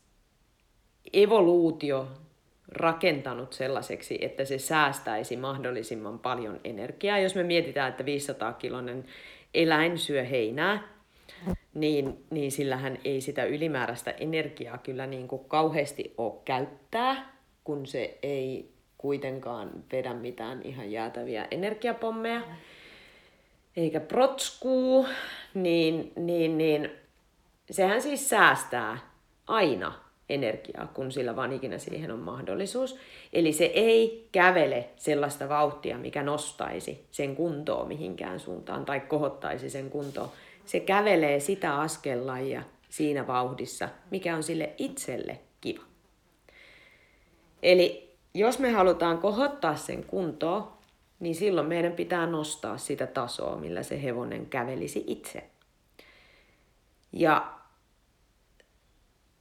evoluutio 1.14 2.08
rakentanut 2.68 3.54
sellaiseksi, 3.54 4.18
että 4.22 4.46
se 4.46 4.58
säästäisi 4.58 5.38
mahdollisimman 5.38 6.20
paljon 6.20 6.60
energiaa. 6.64 7.20
Jos 7.20 7.36
me 7.36 7.44
mietitään, 7.44 7.90
että 7.90 8.06
500 8.06 8.54
kilonen 8.54 9.06
eläin 9.54 9.98
syö 9.98 10.24
heinää, 10.24 10.84
niin, 11.74 12.26
niin 12.30 12.52
sillähän 12.52 12.98
ei 13.06 13.22
sitä 13.22 13.44
ylimääräistä 13.44 14.12
energiaa 14.12 14.78
kyllä 14.78 15.08
niin 15.08 15.28
kuin 15.28 15.46
kauheasti 15.48 16.14
ole 16.18 16.34
käyttää, 16.46 17.34
kun 17.64 17.86
se 17.86 18.18
ei 18.24 18.72
kuitenkaan 18.98 19.72
vedä 19.92 20.14
mitään 20.14 20.62
ihan 20.64 20.92
jäätäviä 20.92 21.48
energiapommeja, 21.52 22.42
eikä 23.76 24.00
protskuu, 24.00 25.08
niin, 25.54 26.12
niin, 26.16 26.58
niin 26.58 26.92
sehän 27.72 28.02
siis 28.02 28.30
säästää 28.30 28.98
aina 29.48 30.07
energiaa, 30.30 30.88
kun 30.94 31.12
sillä 31.12 31.36
vaan 31.36 31.54
ikinä 31.54 31.78
siihen 31.78 32.12
on 32.12 32.20
mahdollisuus. 32.20 32.98
Eli 33.34 33.54
se 33.54 33.66
ei 33.66 34.28
kävele 34.32 34.90
sellaista 34.96 35.50
vauhtia, 35.50 35.98
mikä 35.98 36.24
nostaisi 36.24 37.06
sen 37.12 37.36
kuntoon 37.36 37.88
mihinkään 37.88 38.40
suuntaan 38.40 38.86
tai 38.86 39.00
kohottaisi 39.00 39.70
sen 39.70 39.90
kuntoon. 39.90 40.30
Se 40.66 40.80
kävelee 40.80 41.40
sitä 41.40 41.80
askellajia 41.80 42.64
siinä 42.90 43.28
vauhdissa, 43.28 43.90
mikä 44.12 44.36
on 44.36 44.44
sille 44.44 44.70
itselle 44.78 45.40
kiva. 45.62 45.84
Eli 47.64 48.16
jos 48.34 48.60
me 48.60 48.72
halutaan 48.72 49.18
kohottaa 49.18 49.76
sen 49.76 50.04
kuntoon, 50.04 50.72
niin 51.20 51.36
silloin 51.36 51.68
meidän 51.68 51.94
pitää 51.94 52.28
nostaa 52.28 52.78
sitä 52.78 53.08
tasoa, 53.08 53.56
millä 53.56 53.84
se 53.84 54.04
hevonen 54.04 54.46
kävelisi 54.46 55.04
itse. 55.08 55.44
Ja 57.14 57.57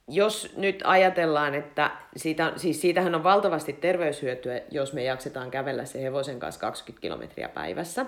jos 0.07 0.53
nyt 0.57 0.81
ajatellaan, 0.83 1.55
että 1.55 1.91
siitä, 2.15 2.53
siis 2.55 2.81
siitähän 2.81 3.15
on 3.15 3.23
valtavasti 3.23 3.73
terveyshyötyä, 3.73 4.61
jos 4.71 4.93
me 4.93 5.03
jaksetaan 5.03 5.51
kävellä 5.51 5.85
se 5.85 6.01
hevosen 6.01 6.39
kanssa 6.39 6.61
20 6.61 7.01
kilometriä 7.01 7.49
päivässä. 7.49 8.05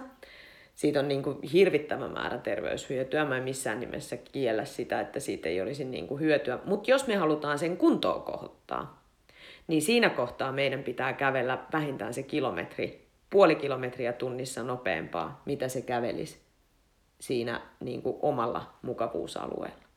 Siitä 0.75 0.99
on 0.99 1.07
niin 1.07 1.23
kuin 1.23 1.41
hirvittävä 1.53 2.07
määrä 2.07 2.37
terveyshyötyä. 2.37 3.25
Mä 3.25 3.37
en 3.37 3.43
missään 3.43 3.79
nimessä 3.79 4.17
kiellä 4.17 4.65
sitä, 4.65 4.99
että 4.99 5.19
siitä 5.19 5.49
ei 5.49 5.61
olisi 5.61 5.85
niin 5.85 6.07
kuin 6.07 6.21
hyötyä. 6.21 6.59
Mutta 6.65 6.91
jos 6.91 7.07
me 7.07 7.15
halutaan 7.15 7.59
sen 7.59 7.77
kuntoon 7.77 8.21
kohottaa, 8.21 9.03
niin 9.67 9.81
siinä 9.81 10.09
kohtaa 10.09 10.51
meidän 10.51 10.83
pitää 10.83 11.13
kävellä 11.13 11.59
vähintään 11.73 12.13
se 12.13 12.23
kilometri, 12.23 13.07
puoli 13.29 13.55
kilometriä 13.55 14.13
tunnissa 14.13 14.63
nopeampaa, 14.63 15.41
mitä 15.45 15.67
se 15.67 15.81
kävelisi 15.81 16.39
siinä 17.19 17.61
niin 17.79 18.01
kuin 18.01 18.15
omalla 18.21 18.73
mukavuusalueella. 18.81 19.88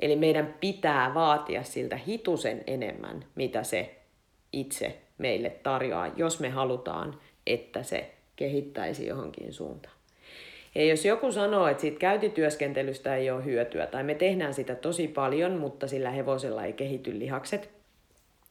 Eli 0.00 0.16
meidän 0.16 0.54
pitää 0.60 1.14
vaatia 1.14 1.62
siltä 1.62 1.96
hitusen 1.96 2.64
enemmän, 2.66 3.24
mitä 3.34 3.62
se 3.62 3.96
itse 4.52 4.98
meille 5.18 5.50
tarjoaa, 5.50 6.06
jos 6.16 6.40
me 6.40 6.48
halutaan, 6.48 7.20
että 7.46 7.82
se 7.82 8.10
kehittäisi 8.36 9.06
johonkin 9.06 9.52
suuntaan. 9.52 9.96
Ja 10.74 10.84
jos 10.84 11.04
joku 11.04 11.32
sanoo, 11.32 11.66
että 11.66 11.80
siitä 11.80 11.98
käytityöskentelystä 11.98 13.16
ei 13.16 13.30
ole 13.30 13.44
hyötyä, 13.44 13.86
tai 13.86 14.04
me 14.04 14.14
tehdään 14.14 14.54
sitä 14.54 14.74
tosi 14.74 15.08
paljon, 15.08 15.52
mutta 15.52 15.86
sillä 15.86 16.10
hevosella 16.10 16.64
ei 16.64 16.72
kehity 16.72 17.18
lihakset, 17.18 17.70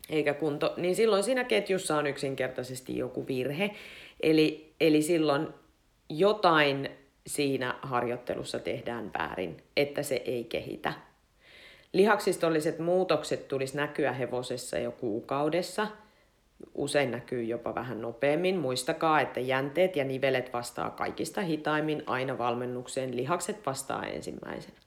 eikä 0.10 0.34
kunto, 0.34 0.74
niin 0.78 0.96
silloin 0.96 1.24
siinä 1.24 1.44
ketjussa 1.44 1.98
on 1.98 2.08
yksinkertaisesti 2.08 2.98
joku 2.98 3.28
virhe. 3.28 3.72
Eli, 4.24 4.74
eli 4.82 5.02
silloin 5.02 5.48
jotain 6.10 6.90
siinä 7.28 7.80
harjoittelussa 7.82 8.60
tehdään 8.60 9.12
väärin, 9.20 9.58
että 9.78 10.04
se 10.04 10.16
ei 10.25 10.44
kehitä 10.44 10.94
Lihaksistolliset 11.96 12.80
muutokset 12.80 13.48
tulisi 13.48 13.78
näkyä 13.78 14.12
hevosessa 14.12 14.78
jo 14.78 14.92
kuukaudessa. 14.92 15.88
Usein 16.74 17.12
näkyy 17.12 17.44
jopa 17.44 17.75
vähän 17.75 18.02
nopeammin. 18.02 18.58
Muistakaa, 18.58 19.22
että 19.22 19.40
jänteet 19.40 19.96
ja 19.96 20.04
nivelet 20.04 20.54
vastaa 20.54 20.90
kaikista 20.90 21.42
hitaimmin 21.42 22.04
aina 22.06 22.38
valmennukseen. 22.38 23.16
Lihakset 23.16 23.66
vastaa 23.66 24.06
ensimmäisenä. 24.06 24.78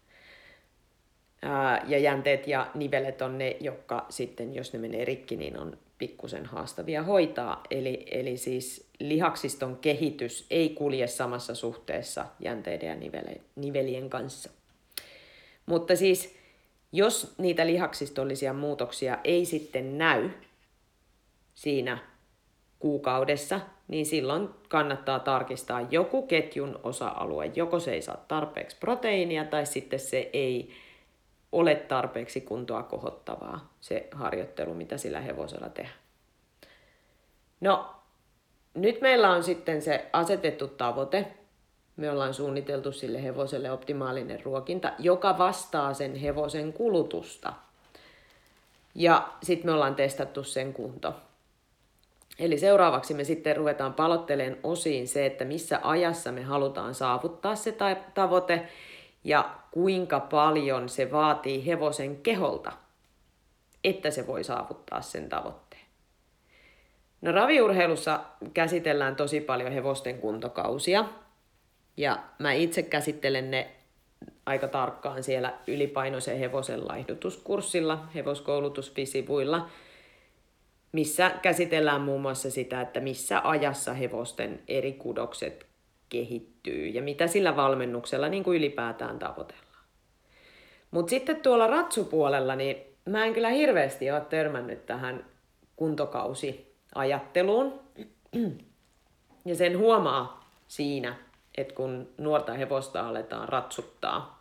Ja 1.87 1.99
jänteet 1.99 2.47
ja 2.47 2.71
nivelet 2.75 3.23
on 3.23 3.39
ne, 3.39 3.57
jotka 3.61 4.07
sitten, 4.09 4.55
jos 4.55 4.73
ne 4.73 4.79
menee 4.79 5.05
rikki, 5.05 5.37
niin 5.37 5.59
on 5.59 5.79
pikkusen 5.99 6.47
haastavia 6.47 7.03
hoitaa. 7.03 7.63
Eli, 7.71 8.07
eli 8.11 8.37
siis 8.37 8.89
lihaksiston 9.01 9.77
kehitys 9.77 10.47
ei 10.51 10.69
kulje 10.69 11.07
samassa 11.07 11.55
suhteessa 11.55 12.27
jänteiden 12.41 13.03
ja 13.03 13.11
nivelien 13.57 14.11
kanssa. 14.11 14.51
Mutta 15.67 15.97
siis 15.97 16.38
jos 16.93 17.35
niitä 17.39 17.67
lihaksistollisia 17.67 18.53
muutoksia 18.53 19.19
ei 19.25 19.45
sitten 19.45 19.99
näy 19.99 20.31
siinä 21.55 21.99
kuukaudessa, 22.79 23.61
niin 23.89 24.07
silloin 24.07 24.49
kannattaa 24.69 25.21
tarkistaa 25.21 25.81
joku 25.81 26.27
ketjun 26.27 26.81
osa-alue. 26.83 27.53
Joko 27.55 27.81
se 27.81 27.93
ei 27.93 28.03
saa 28.03 28.25
tarpeeksi 28.29 28.77
proteiinia 28.81 29.45
tai 29.45 29.67
sitten 29.67 30.01
se 30.01 30.31
ei 30.33 30.71
ole 31.53 31.75
tarpeeksi 31.75 32.41
kuntoa 32.41 32.83
kohottavaa, 32.83 33.73
se 33.81 34.09
harjoittelu, 34.13 34.75
mitä 34.75 34.97
sillä 34.99 35.21
hevosella 35.21 35.69
tehdään. 35.69 35.99
No, 37.61 37.95
nyt 38.75 39.01
meillä 39.01 39.31
on 39.31 39.43
sitten 39.43 39.83
se 39.83 40.07
asetettu 40.13 40.69
tavoite, 40.69 41.27
me 41.99 42.11
ollaan 42.11 42.35
suunniteltu 42.35 42.93
sille 42.93 43.23
hevoselle 43.23 43.71
optimaalinen 43.71 44.45
ruokinta, 44.45 44.93
joka 44.99 45.39
vastaa 45.39 45.95
sen 45.95 46.15
hevosen 46.15 46.73
kulutusta. 46.73 47.53
Ja 48.95 49.29
sitten 49.43 49.71
me 49.71 49.75
ollaan 49.75 49.95
testattu 49.95 50.45
sen 50.45 50.73
kunto. 50.73 51.15
Eli 52.39 52.59
seuraavaksi 52.59 53.15
me 53.15 53.25
sitten 53.25 53.57
ruvetaan 53.57 53.95
palotteleen 53.95 54.59
osiin 54.63 55.09
se, 55.09 55.27
että 55.27 55.45
missä 55.45 55.81
ajassa 55.83 56.33
me 56.33 56.43
halutaan 56.43 56.95
saavuttaa 56.95 57.57
se 57.57 57.77
tavoite 58.15 58.69
ja 59.25 59.51
kuinka 59.71 60.21
paljon 60.21 60.89
se 60.89 61.13
vaatii 61.13 61.67
hevosen 61.67 62.17
keholta, 62.17 62.73
että 63.85 64.11
se 64.11 64.27
voi 64.27 64.45
saavuttaa 64.45 65.03
sen 65.03 65.29
tavoitteen. 65.29 65.83
No 67.21 67.33
raviurheilussa 67.33 68.21
käsitellään 68.55 69.17
tosi 69.17 69.41
paljon 69.41 69.73
hevosten 69.73 70.19
kuntokausia, 70.19 71.05
ja 71.99 72.19
mä 72.39 72.53
itse 72.53 72.83
käsittelen 72.83 73.51
ne 73.51 73.71
aika 74.47 74.69
tarkkaan 74.69 75.23
siellä 75.23 75.55
ylipainoisen 75.67 76.39
hevosen 76.39 76.89
laihdutuskurssilla, 76.89 78.07
hevoskoulutusvisivuilla, 78.15 79.69
missä 80.93 81.31
käsitellään 81.43 82.01
muun 82.01 82.21
muassa 82.21 82.51
sitä, 82.51 82.81
että 82.81 83.01
missä 83.01 83.41
ajassa 83.45 83.95
hevosten 83.95 84.63
eri 84.69 84.93
kudokset 84.93 85.67
kehittyy 86.09 86.87
ja 86.87 87.03
mitä 87.03 87.27
sillä 87.27 87.57
valmennuksella 87.57 88.29
niin 88.29 88.45
kuin 88.45 88.59
ylipäätään 88.59 89.19
tavoitellaan. 89.19 89.85
Mutta 90.91 91.11
sitten 91.11 91.37
tuolla 91.37 91.67
ratsupuolella, 91.67 92.57
niin 92.57 92.77
mä 93.05 93.25
en 93.25 93.35
kyllä 93.35 93.49
hirveästi 93.49 94.11
ole 94.11 94.21
törmännyt 94.21 94.87
tähän 94.87 95.27
kuntokausiajatteluun. 95.77 97.81
Ja 99.45 99.55
sen 99.55 99.79
huomaa 99.79 100.51
siinä, 100.69 101.28
että 101.59 101.75
kun 101.75 102.09
nuorta 102.19 102.53
hevosta 102.53 103.09
aletaan 103.09 103.49
ratsuttaa, 103.49 104.41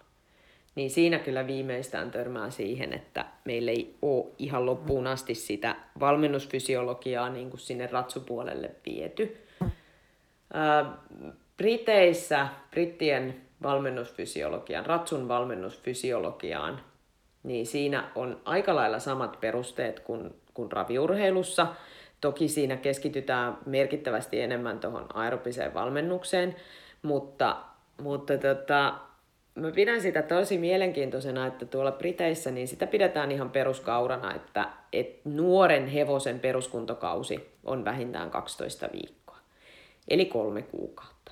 niin 0.75 0.89
siinä 0.89 1.19
kyllä 1.19 1.47
viimeistään 1.47 2.12
törmää 2.12 2.49
siihen, 2.49 2.93
että 2.93 3.25
meillä 3.45 3.71
ei 3.71 3.95
ole 4.01 4.25
ihan 4.38 4.65
loppuun 4.65 5.08
asti 5.08 5.36
sitä 5.36 5.75
valmennusfysiologiaa 5.99 7.30
niin 7.30 7.49
kuin 7.49 7.60
sinne 7.60 7.88
ratsupuolelle 7.88 8.71
viety. 8.86 9.38
Briteissä, 11.58 12.47
brittien 12.71 13.41
valmennusfysiologiaan, 13.63 14.86
ratsun 14.86 15.27
valmennusfysiologiaan, 15.27 16.82
niin 17.43 17.65
siinä 17.67 18.12
on 18.15 18.41
aika 18.45 18.75
lailla 18.75 18.99
samat 18.99 19.39
perusteet 19.41 19.99
kuin, 19.99 20.36
kuin 20.53 20.71
raviurheilussa. 20.71 21.67
Toki 22.21 22.47
siinä 22.47 22.77
keskitytään 22.77 23.58
merkittävästi 23.65 24.41
enemmän 24.41 24.80
tuohon 24.80 25.06
aerobiseen 25.13 25.73
valmennukseen, 25.73 26.56
mutta, 27.01 27.57
mutta 28.01 28.38
tota, 28.38 28.99
mä 29.55 29.71
pidän 29.71 30.01
sitä 30.01 30.21
tosi 30.21 30.57
mielenkiintoisena, 30.57 31.47
että 31.47 31.65
tuolla 31.65 31.91
Briteissä 31.91 32.51
niin 32.51 32.67
sitä 32.67 32.88
pidetään 32.88 33.31
ihan 33.31 33.49
peruskaurana, 33.49 34.36
että, 34.36 34.69
että 34.93 35.29
nuoren 35.29 35.88
hevosen 35.88 36.39
peruskuntokausi 36.39 37.49
on 37.63 37.86
vähintään 37.86 38.31
12 38.31 38.89
viikkoa, 38.93 39.38
eli 40.07 40.25
kolme 40.25 40.62
kuukautta. 40.62 41.31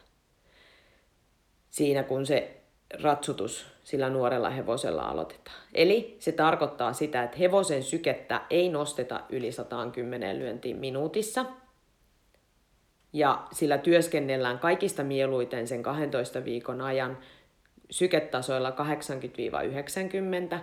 Siinä 1.69 2.03
kun 2.03 2.25
se 2.25 2.61
ratsutus 3.03 3.67
sillä 3.83 4.09
nuorella 4.09 4.49
hevosella 4.49 5.01
aloitetaan. 5.01 5.57
Eli 5.73 6.15
se 6.19 6.31
tarkoittaa 6.31 6.93
sitä, 6.93 7.23
että 7.23 7.37
hevosen 7.37 7.83
sykettä 7.83 8.41
ei 8.49 8.69
nosteta 8.69 9.21
yli 9.29 9.51
110 9.51 10.39
lyöntiin 10.39 10.77
minuutissa– 10.77 11.45
ja 13.15 13.43
sillä 13.51 13.77
työskennellään 13.77 14.59
kaikista 14.59 15.03
mieluiten 15.03 15.67
sen 15.67 15.83
12 15.83 16.45
viikon 16.45 16.81
ajan 16.81 17.17
syketasoilla 17.89 18.73
80-90, 20.55 20.59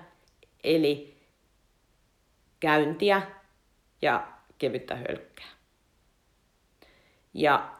eli 0.64 1.16
käyntiä 2.60 3.22
ja 4.02 4.26
kevyttä 4.58 4.96
hölkkää. 4.96 5.48
Ja 7.34 7.72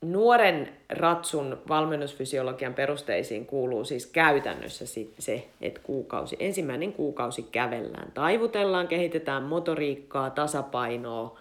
nuoren 0.00 0.76
ratsun 0.88 1.62
valmennusfysiologian 1.68 2.74
perusteisiin 2.74 3.46
kuuluu 3.46 3.84
siis 3.84 4.06
käytännössä 4.06 4.84
se, 5.18 5.48
että 5.60 5.80
kuukausi, 5.82 6.36
ensimmäinen 6.38 6.92
kuukausi 6.92 7.42
kävellään, 7.42 8.12
taivutellaan, 8.12 8.88
kehitetään 8.88 9.42
motoriikkaa, 9.42 10.30
tasapainoa, 10.30 11.38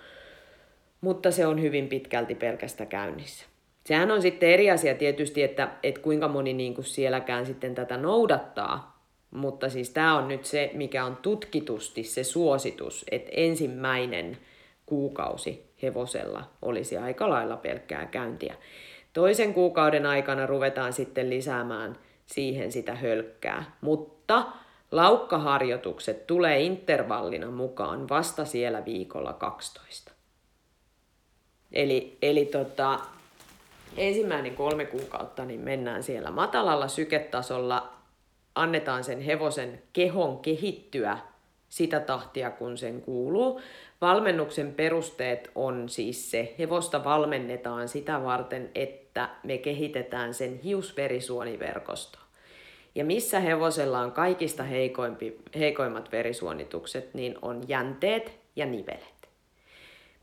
mutta 1.02 1.32
se 1.32 1.48
on 1.48 1.62
hyvin 1.62 1.88
pitkälti 1.88 2.36
pelkästä 2.36 2.86
käynnissä. 2.86 3.46
Sehän 3.86 4.12
on 4.12 4.22
sitten 4.22 4.50
eri 4.50 4.72
asia 4.72 4.96
tietysti, 4.96 5.44
että, 5.44 5.70
että 5.84 6.02
kuinka 6.02 6.28
moni 6.28 6.54
niin 6.54 6.76
kuin 6.76 6.86
sielläkään 6.86 7.46
sitten 7.46 7.76
tätä 7.76 7.98
noudattaa, 7.98 9.04
mutta 9.32 9.70
siis 9.70 9.90
tämä 9.90 10.18
on 10.18 10.28
nyt 10.28 10.46
se, 10.46 10.72
mikä 10.74 11.06
on 11.06 11.16
tutkitusti 11.16 12.04
se 12.04 12.24
suositus, 12.24 13.06
että 13.12 13.32
ensimmäinen 13.34 14.38
kuukausi 14.86 15.70
hevosella 15.84 16.44
olisi 16.62 16.98
aika 16.98 17.30
lailla 17.30 17.58
pelkkää 17.58 18.06
käyntiä. 18.06 18.56
Toisen 19.14 19.54
kuukauden 19.54 20.06
aikana 20.06 20.46
ruvetaan 20.46 20.94
sitten 20.94 21.30
lisäämään 21.30 21.96
siihen 22.26 22.72
sitä 22.72 22.96
hölkkää, 22.96 23.78
mutta 23.82 24.46
laukkaharjoitukset 24.92 26.28
tulee 26.28 26.62
intervallina 26.62 27.52
mukaan 27.52 28.10
vasta 28.10 28.46
siellä 28.46 28.86
viikolla 28.86 29.34
12. 29.34 30.19
Eli, 31.72 32.18
eli 32.22 32.46
tota, 32.46 33.00
ensimmäinen 33.98 34.56
kolme 34.56 34.86
kuukautta 34.86 35.46
niin 35.46 35.60
mennään 35.60 36.04
siellä 36.04 36.32
matalalla 36.32 36.88
syketasolla, 36.88 37.94
annetaan 38.56 39.04
sen 39.04 39.22
hevosen 39.22 39.82
kehon 39.94 40.40
kehittyä 40.40 41.18
sitä 41.70 42.00
tahtia, 42.00 42.52
kun 42.52 42.78
sen 42.78 43.02
kuuluu. 43.02 43.62
Valmennuksen 44.02 44.74
perusteet 44.74 45.52
on 45.56 45.90
siis 45.90 46.32
se, 46.32 46.56
hevosta 46.60 47.04
valmennetaan 47.04 47.88
sitä 47.88 48.24
varten, 48.24 48.72
että 48.76 49.30
me 49.44 49.58
kehitetään 49.58 50.34
sen 50.34 50.60
hiusverisuoniverkosto. 50.64 52.20
Ja 52.96 53.06
missä 53.06 53.40
hevosella 53.40 54.00
on 54.00 54.12
kaikista 54.12 54.64
heikoimpi, 54.64 55.38
heikoimmat 55.56 56.12
verisuonitukset, 56.12 57.14
niin 57.14 57.36
on 57.42 57.64
jänteet 57.68 58.40
ja 58.56 58.66
nivelet. 58.66 59.19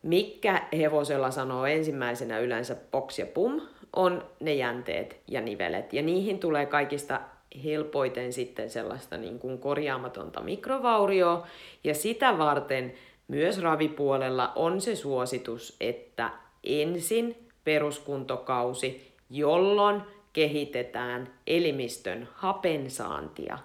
Mikä 0.06 0.62
hevosella 0.76 1.30
sanoo 1.30 1.66
ensimmäisenä 1.66 2.38
yleensä 2.38 2.76
box 2.90 3.18
ja 3.18 3.26
pum, 3.26 3.60
on 3.96 4.24
ne 4.40 4.54
jänteet 4.54 5.20
ja 5.28 5.40
nivelet. 5.40 5.92
Ja 5.92 6.02
niihin 6.02 6.38
tulee 6.38 6.66
kaikista 6.66 7.20
helpoiten 7.64 8.32
sitten 8.32 8.70
sellaista 8.70 9.16
niin 9.16 9.38
kuin 9.38 9.58
korjaamatonta 9.58 10.40
mikrovaurioa. 10.40 11.46
Ja 11.84 11.94
sitä 11.94 12.38
varten 12.38 12.94
myös 13.28 13.62
ravipuolella 13.62 14.52
on 14.56 14.80
se 14.80 14.96
suositus, 14.96 15.76
että 15.80 16.30
ensin 16.64 17.48
peruskuntokausi, 17.64 19.14
jolloin 19.30 20.02
kehitetään 20.32 21.34
elimistön 21.46 22.28
hapensaantia. 22.34 23.58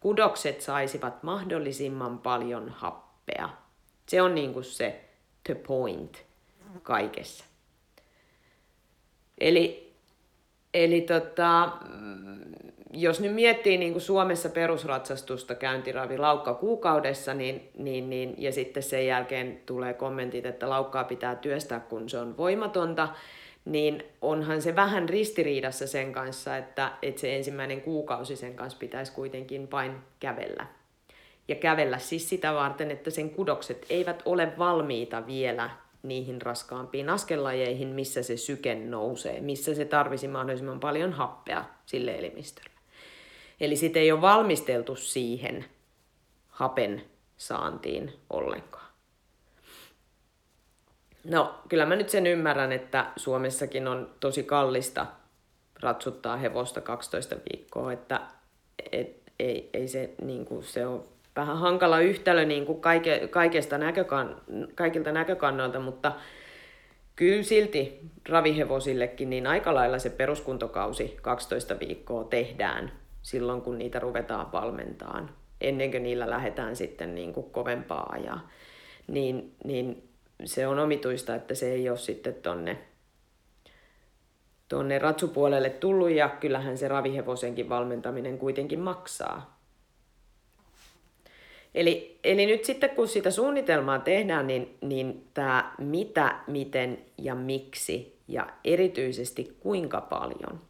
Kudokset 0.00 0.60
saisivat 0.60 1.22
mahdollisimman 1.22 2.18
paljon 2.18 2.68
happea. 2.68 3.48
Se 4.06 4.22
on 4.22 4.34
niin 4.34 4.52
kuin 4.52 4.64
se 4.64 5.11
the 5.44 5.54
point 5.54 6.24
kaikessa. 6.82 7.44
Eli, 9.38 9.92
eli 10.74 11.00
tota, 11.00 11.72
jos 12.92 13.20
nyt 13.20 13.34
miettii 13.34 13.78
niin 13.78 13.92
kuin 13.92 14.02
Suomessa 14.02 14.48
perusratsastusta 14.48 15.54
käyntiravi 15.54 16.18
laukka 16.18 16.54
kuukaudessa, 16.54 17.34
niin, 17.34 17.70
niin, 17.78 18.10
niin, 18.10 18.34
ja 18.38 18.52
sitten 18.52 18.82
sen 18.82 19.06
jälkeen 19.06 19.60
tulee 19.66 19.94
kommentit, 19.94 20.46
että 20.46 20.68
laukkaa 20.68 21.04
pitää 21.04 21.34
työstää, 21.34 21.80
kun 21.80 22.08
se 22.08 22.18
on 22.18 22.36
voimatonta, 22.36 23.08
niin 23.64 24.02
onhan 24.22 24.62
se 24.62 24.76
vähän 24.76 25.08
ristiriidassa 25.08 25.86
sen 25.86 26.12
kanssa, 26.12 26.56
että, 26.56 26.92
että 27.02 27.20
se 27.20 27.36
ensimmäinen 27.36 27.80
kuukausi 27.80 28.36
sen 28.36 28.54
kanssa 28.54 28.78
pitäisi 28.78 29.12
kuitenkin 29.12 29.70
vain 29.70 29.92
kävellä. 30.20 30.66
Ja 31.48 31.54
kävellä 31.54 31.98
siis 31.98 32.28
sitä 32.28 32.54
varten, 32.54 32.90
että 32.90 33.10
sen 33.10 33.30
kudokset 33.30 33.86
eivät 33.90 34.22
ole 34.24 34.52
valmiita 34.58 35.26
vielä 35.26 35.70
niihin 36.02 36.42
raskaampiin 36.42 37.10
askellajeihin, 37.10 37.88
missä 37.88 38.22
se 38.22 38.36
syke 38.36 38.74
nousee, 38.74 39.40
missä 39.40 39.74
se 39.74 39.84
tarvisi 39.84 40.28
mahdollisimman 40.28 40.80
paljon 40.80 41.12
happea 41.12 41.64
sille 41.86 42.18
elimistölle. 42.18 42.70
Eli 43.60 43.76
sitä 43.76 43.98
ei 43.98 44.12
ole 44.12 44.20
valmisteltu 44.20 44.96
siihen 44.96 45.64
hapen 46.48 47.02
saantiin 47.36 48.12
ollenkaan. 48.30 48.92
No, 51.24 51.54
kyllä 51.68 51.86
mä 51.86 51.96
nyt 51.96 52.08
sen 52.08 52.26
ymmärrän, 52.26 52.72
että 52.72 53.12
Suomessakin 53.16 53.88
on 53.88 54.14
tosi 54.20 54.42
kallista 54.42 55.06
ratsuttaa 55.80 56.36
hevosta 56.36 56.80
12 56.80 57.36
viikkoa, 57.36 57.92
että 57.92 58.20
et, 58.92 59.22
ei, 59.38 59.70
ei 59.72 59.88
se, 59.88 60.14
niin 60.22 60.44
kuin, 60.44 60.64
se 60.64 60.86
on 60.86 61.04
vähän 61.36 61.58
hankala 61.58 62.00
yhtälö 62.00 62.44
niin 62.44 62.66
kuin 62.66 62.80
kaike, 62.80 63.28
kaikesta 63.30 63.78
näkökan, 63.78 64.40
kaikilta 64.74 65.12
näkökannoilta, 65.12 65.80
mutta 65.80 66.12
kyllä 67.16 67.42
silti 67.42 68.00
ravihevosillekin 68.28 69.30
niin 69.30 69.46
aika 69.46 69.74
lailla 69.74 69.98
se 69.98 70.10
peruskuntokausi 70.10 71.16
12 71.22 71.80
viikkoa 71.80 72.24
tehdään 72.24 72.92
silloin, 73.22 73.62
kun 73.62 73.78
niitä 73.78 73.98
ruvetaan 73.98 74.52
valmentaan, 74.52 75.30
ennen 75.60 75.90
kuin 75.90 76.02
niillä 76.02 76.30
lähdetään 76.30 76.76
sitten 76.76 77.14
niin 77.14 77.32
kuin 77.32 77.50
kovempaa 77.50 78.12
ajaa, 78.12 78.48
niin, 79.06 79.54
niin 79.64 80.08
se 80.44 80.66
on 80.66 80.78
omituista, 80.78 81.34
että 81.34 81.54
se 81.54 81.72
ei 81.72 81.88
ole 81.88 81.98
sitten 81.98 82.34
tonne, 82.34 82.78
tonne 84.68 84.98
ratsupuolelle 84.98 85.70
tullut 85.70 86.10
ja 86.10 86.28
kyllähän 86.28 86.78
se 86.78 86.88
ravihevosenkin 86.88 87.68
valmentaminen 87.68 88.38
kuitenkin 88.38 88.80
maksaa. 88.80 89.51
Eli, 91.74 92.18
eli 92.24 92.46
nyt 92.46 92.64
sitten 92.64 92.90
kun 92.90 93.08
sitä 93.08 93.30
suunnitelmaa 93.30 93.98
tehdään, 93.98 94.46
niin, 94.46 94.76
niin 94.80 95.24
tämä 95.34 95.72
mitä, 95.78 96.34
miten 96.46 96.98
ja 97.18 97.34
miksi 97.34 98.18
ja 98.28 98.46
erityisesti 98.64 99.56
kuinka 99.60 100.00
paljon. 100.00 100.60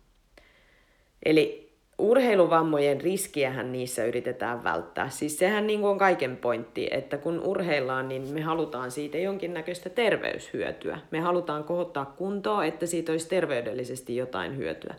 Eli 1.25 1.73
urheiluvammojen 1.99 3.01
riskiähän 3.01 3.73
niissä 3.73 4.05
yritetään 4.05 4.65
välttää. 4.65 5.09
Siis 5.09 5.39
sehän 5.39 5.67
niin 5.67 5.85
on 5.85 5.99
kaiken 5.99 6.37
pointti, 6.37 6.89
että 6.91 7.19
kun 7.19 7.41
urheillaan, 7.41 8.09
niin 8.09 8.29
me 8.29 8.41
halutaan 8.41 8.91
siitä 8.91 9.19
jonkinnäköistä 9.19 9.91
terveyshyötyä. 9.91 10.99
Me 11.11 11.21
halutaan 11.21 11.65
kohottaa 11.65 12.05
kuntoa, 12.05 12.65
että 12.65 12.87
siitä 12.87 13.13
olisi 13.13 13.29
terveydellisesti 13.29 14.17
jotain 14.17 14.57
hyötyä. 14.57 14.95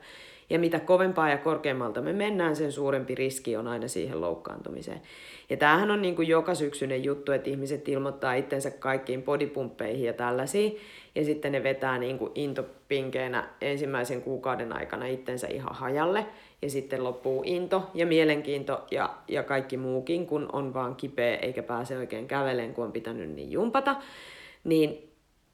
Ja 0.50 0.60
mitä 0.60 0.80
kovempaa 0.80 1.30
ja 1.30 1.38
korkeammalta 1.38 2.02
me 2.02 2.14
mennään, 2.14 2.56
sen 2.56 2.72
suurempi 2.72 3.16
riski 3.16 3.56
on 3.56 3.68
aina 3.68 3.88
siihen 3.88 4.22
loukkaantumiseen. 4.22 5.02
Ja 5.50 5.58
tämähän 5.58 5.92
on 5.92 6.02
niin 6.02 6.16
kuin 6.16 6.28
joka 6.28 6.56
syksyinen 6.56 7.04
juttu, 7.04 7.32
että 7.32 7.50
ihmiset 7.50 7.90
ilmoittaa 7.90 8.34
itsensä 8.34 8.72
kaikkiin 8.72 9.24
bodipumppeihin 9.24 10.06
ja 10.06 10.14
tällaisiin. 10.14 10.78
Ja 11.16 11.26
sitten 11.26 11.52
ne 11.52 11.64
vetää 11.64 11.98
niin 11.98 12.18
kuin 12.18 12.32
intopinkeenä 12.36 13.50
ensimmäisen 13.62 14.22
kuukauden 14.22 14.74
aikana 14.74 15.06
itsensä 15.06 15.48
ihan 15.48 15.76
hajalle 15.76 16.26
ja 16.62 16.70
sitten 16.70 17.04
loppuu 17.04 17.44
into 17.46 17.90
ja 17.94 18.06
mielenkiinto 18.06 18.88
ja, 18.92 19.14
ja 19.28 19.44
kaikki 19.44 19.78
muukin, 19.78 20.28
kun 20.28 20.50
on 20.54 20.74
vaan 20.74 20.96
kipeä 20.96 21.36
eikä 21.36 21.64
pääse 21.64 21.98
oikein 21.98 22.28
käveleen, 22.28 22.74
kun 22.74 22.86
on 22.86 22.92
pitänyt 22.92 23.30
niin 23.30 23.52
jumpata, 23.52 23.96
niin 24.64 25.13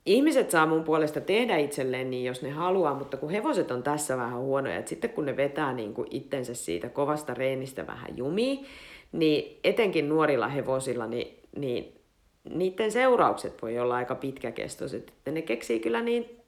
ihmiset 0.09 0.51
saa 0.51 0.65
mun 0.65 0.83
puolesta 0.83 1.21
tehdä 1.21 1.57
itselleen 1.57 2.09
niin, 2.09 2.25
jos 2.25 2.41
ne 2.41 2.49
haluaa, 2.49 2.93
mutta 2.93 3.17
kun 3.17 3.29
hevoset 3.29 3.71
on 3.71 3.83
tässä 3.83 4.17
vähän 4.17 4.39
huonoja, 4.39 4.75
että 4.75 4.89
sitten 4.89 5.09
kun 5.09 5.25
ne 5.25 5.37
vetää 5.37 5.73
niin 5.73 5.93
kuin 5.93 6.07
itsensä 6.11 6.53
siitä 6.53 6.89
kovasta 6.89 7.33
reenistä 7.33 7.87
vähän 7.87 8.17
jumiin, 8.17 8.65
niin 9.11 9.59
etenkin 9.63 10.09
nuorilla 10.09 10.47
hevosilla, 10.47 11.07
niin, 11.07 11.39
niin 11.55 12.01
niiden 12.49 12.91
seuraukset 12.91 13.61
voi 13.61 13.79
olla 13.79 13.95
aika 13.95 14.15
pitkäkestoiset. 14.15 15.09
Että 15.09 15.31
ne 15.31 15.41
keksii 15.41 15.79
kyllä 15.79 16.01
niin, 16.01 16.39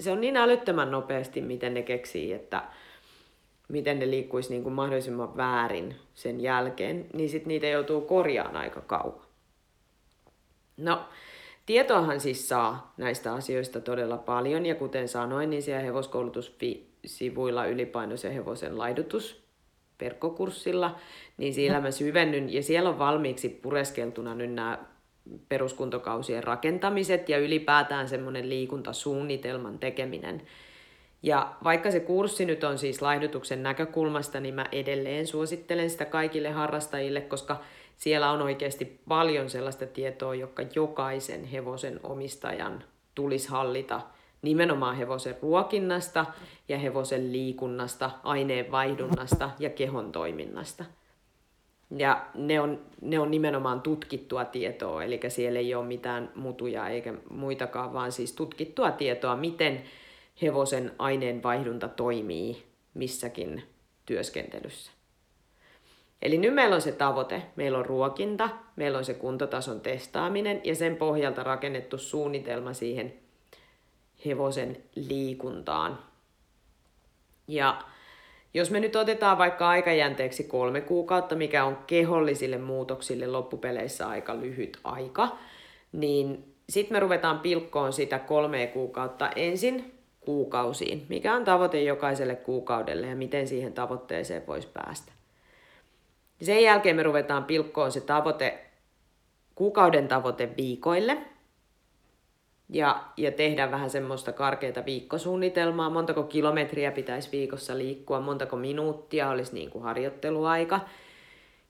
se 0.00 0.12
on 0.12 0.20
niin 0.20 0.36
älyttömän 0.36 0.90
nopeasti, 0.90 1.40
miten 1.40 1.74
ne 1.74 1.82
keksii, 1.82 2.32
että, 2.32 2.62
miten 3.68 3.98
ne 3.98 4.10
liikkuisi 4.10 4.50
niin 4.50 4.62
kuin 4.62 4.72
mahdollisimman 4.72 5.36
väärin 5.36 5.94
sen 6.14 6.40
jälkeen, 6.40 7.06
niin 7.12 7.28
sitten 7.28 7.48
niitä 7.48 7.66
joutuu 7.66 8.00
korjaamaan 8.00 8.56
aika 8.56 8.80
kauan. 8.80 9.26
No, 10.76 11.00
tietoahan 11.66 12.20
siis 12.20 12.48
saa 12.48 12.94
näistä 12.96 13.32
asioista 13.32 13.80
todella 13.80 14.18
paljon, 14.18 14.66
ja 14.66 14.74
kuten 14.74 15.08
sanoin, 15.08 15.50
niin 15.50 15.62
siellä 15.62 15.82
hevoskoulutussivuilla 15.82 17.66
ylipainoisen 17.66 18.32
hevosen 18.32 18.78
laidutus 18.78 19.46
verkkokurssilla, 20.00 20.96
niin 21.36 21.54
siellä 21.54 21.80
mä 21.80 21.90
syvennyn, 21.90 22.52
ja 22.52 22.62
siellä 22.62 22.88
on 22.88 22.98
valmiiksi 22.98 23.48
pureskeltuna 23.48 24.34
nyt 24.34 24.52
nämä 24.52 24.78
peruskuntokausien 25.48 26.44
rakentamiset 26.44 27.28
ja 27.28 27.38
ylipäätään 27.38 28.08
semmoinen 28.08 28.48
liikuntasuunnitelman 28.48 29.78
tekeminen, 29.78 30.42
ja 31.22 31.54
vaikka 31.64 31.90
se 31.90 32.00
kurssi 32.00 32.44
nyt 32.44 32.64
on 32.64 32.78
siis 32.78 33.02
laihdutuksen 33.02 33.62
näkökulmasta, 33.62 34.40
niin 34.40 34.54
mä 34.54 34.66
edelleen 34.72 35.26
suosittelen 35.26 35.90
sitä 35.90 36.04
kaikille 36.04 36.50
harrastajille, 36.50 37.20
koska 37.20 37.60
siellä 37.96 38.30
on 38.30 38.42
oikeasti 38.42 39.00
paljon 39.08 39.50
sellaista 39.50 39.86
tietoa, 39.86 40.34
joka 40.34 40.62
jokaisen 40.74 41.44
hevosen 41.44 42.00
omistajan 42.02 42.84
tulisi 43.14 43.48
hallita 43.48 44.00
nimenomaan 44.42 44.96
hevosen 44.96 45.36
ruokinnasta 45.42 46.26
ja 46.68 46.78
hevosen 46.78 47.32
liikunnasta, 47.32 48.10
aineenvaihdunnasta 48.22 49.50
ja 49.58 49.70
kehon 49.70 50.12
toiminnasta. 50.12 50.84
Ja 51.96 52.26
ne 52.34 52.60
on, 52.60 52.80
ne 53.00 53.18
on 53.18 53.30
nimenomaan 53.30 53.80
tutkittua 53.80 54.44
tietoa, 54.44 55.04
eli 55.04 55.20
siellä 55.28 55.58
ei 55.58 55.74
ole 55.74 55.86
mitään 55.86 56.32
mutuja 56.34 56.88
eikä 56.88 57.14
muitakaan, 57.30 57.92
vaan 57.92 58.12
siis 58.12 58.32
tutkittua 58.32 58.90
tietoa, 58.90 59.36
miten 59.36 59.82
hevosen 60.42 60.92
aineenvaihdunta 60.98 61.88
toimii 61.88 62.62
missäkin 62.94 63.62
työskentelyssä. 64.06 64.95
Eli 66.22 66.38
nyt 66.38 66.54
meillä 66.54 66.74
on 66.74 66.82
se 66.82 66.92
tavoite, 66.92 67.42
meillä 67.56 67.78
on 67.78 67.86
ruokinta, 67.86 68.48
meillä 68.76 68.98
on 68.98 69.04
se 69.04 69.14
kuntotason 69.14 69.80
testaaminen 69.80 70.60
ja 70.64 70.74
sen 70.74 70.96
pohjalta 70.96 71.42
rakennettu 71.42 71.98
suunnitelma 71.98 72.72
siihen 72.72 73.14
hevosen 74.26 74.76
liikuntaan. 74.94 75.98
Ja 77.48 77.82
jos 78.54 78.70
me 78.70 78.80
nyt 78.80 78.96
otetaan 78.96 79.38
vaikka 79.38 79.68
aikajänteeksi 79.68 80.44
kolme 80.44 80.80
kuukautta, 80.80 81.34
mikä 81.34 81.64
on 81.64 81.78
kehollisille 81.86 82.58
muutoksille 82.58 83.26
loppupeleissä 83.26 84.08
aika 84.08 84.40
lyhyt 84.40 84.78
aika, 84.84 85.36
niin 85.92 86.54
sitten 86.68 86.96
me 86.96 87.00
ruvetaan 87.00 87.40
pilkkoon 87.40 87.92
sitä 87.92 88.18
kolme 88.18 88.66
kuukautta 88.66 89.30
ensin 89.36 89.92
kuukausiin, 90.20 91.06
mikä 91.08 91.34
on 91.34 91.44
tavoite 91.44 91.82
jokaiselle 91.82 92.36
kuukaudelle 92.36 93.06
ja 93.06 93.16
miten 93.16 93.48
siihen 93.48 93.72
tavoitteeseen 93.72 94.46
voisi 94.46 94.68
päästä. 94.74 95.15
Sen 96.42 96.62
jälkeen 96.62 96.96
me 96.96 97.02
ruvetaan 97.02 97.44
pilkkoon 97.44 97.92
se 97.92 98.00
tavoite, 98.00 98.66
kuukauden 99.54 100.08
tavoite 100.08 100.56
viikoille 100.56 101.18
ja, 102.68 103.04
ja 103.16 103.32
tehdä 103.32 103.70
vähän 103.70 103.90
semmoista 103.90 104.32
karkeata 104.32 104.84
viikkosuunnitelmaa, 104.84 105.90
montako 105.90 106.22
kilometriä 106.22 106.90
pitäisi 106.90 107.32
viikossa 107.32 107.78
liikkua, 107.78 108.20
montako 108.20 108.56
minuuttia 108.56 109.30
olisi 109.30 109.54
niin 109.54 109.70
kuin 109.70 109.84
harjoitteluaika. 109.84 110.80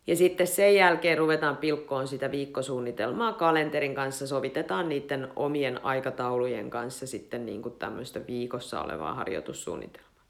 Ja 0.06 0.16
sitten 0.16 0.46
sen 0.46 0.74
jälkeen 0.74 1.18
ruvetaan 1.18 1.56
pilkkoon 1.56 2.08
sitä 2.08 2.30
viikkosuunnitelmaa 2.30 3.32
kalenterin 3.32 3.94
kanssa, 3.94 4.26
sovitetaan 4.26 4.88
niiden 4.88 5.28
omien 5.36 5.84
aikataulujen 5.84 6.70
kanssa 6.70 7.06
sitten 7.06 7.46
niin 7.46 7.62
kuin 7.62 7.74
tämmöistä 7.78 8.20
viikossa 8.26 8.82
olevaa 8.82 9.14
harjoitussuunnitelmaa. 9.14 10.24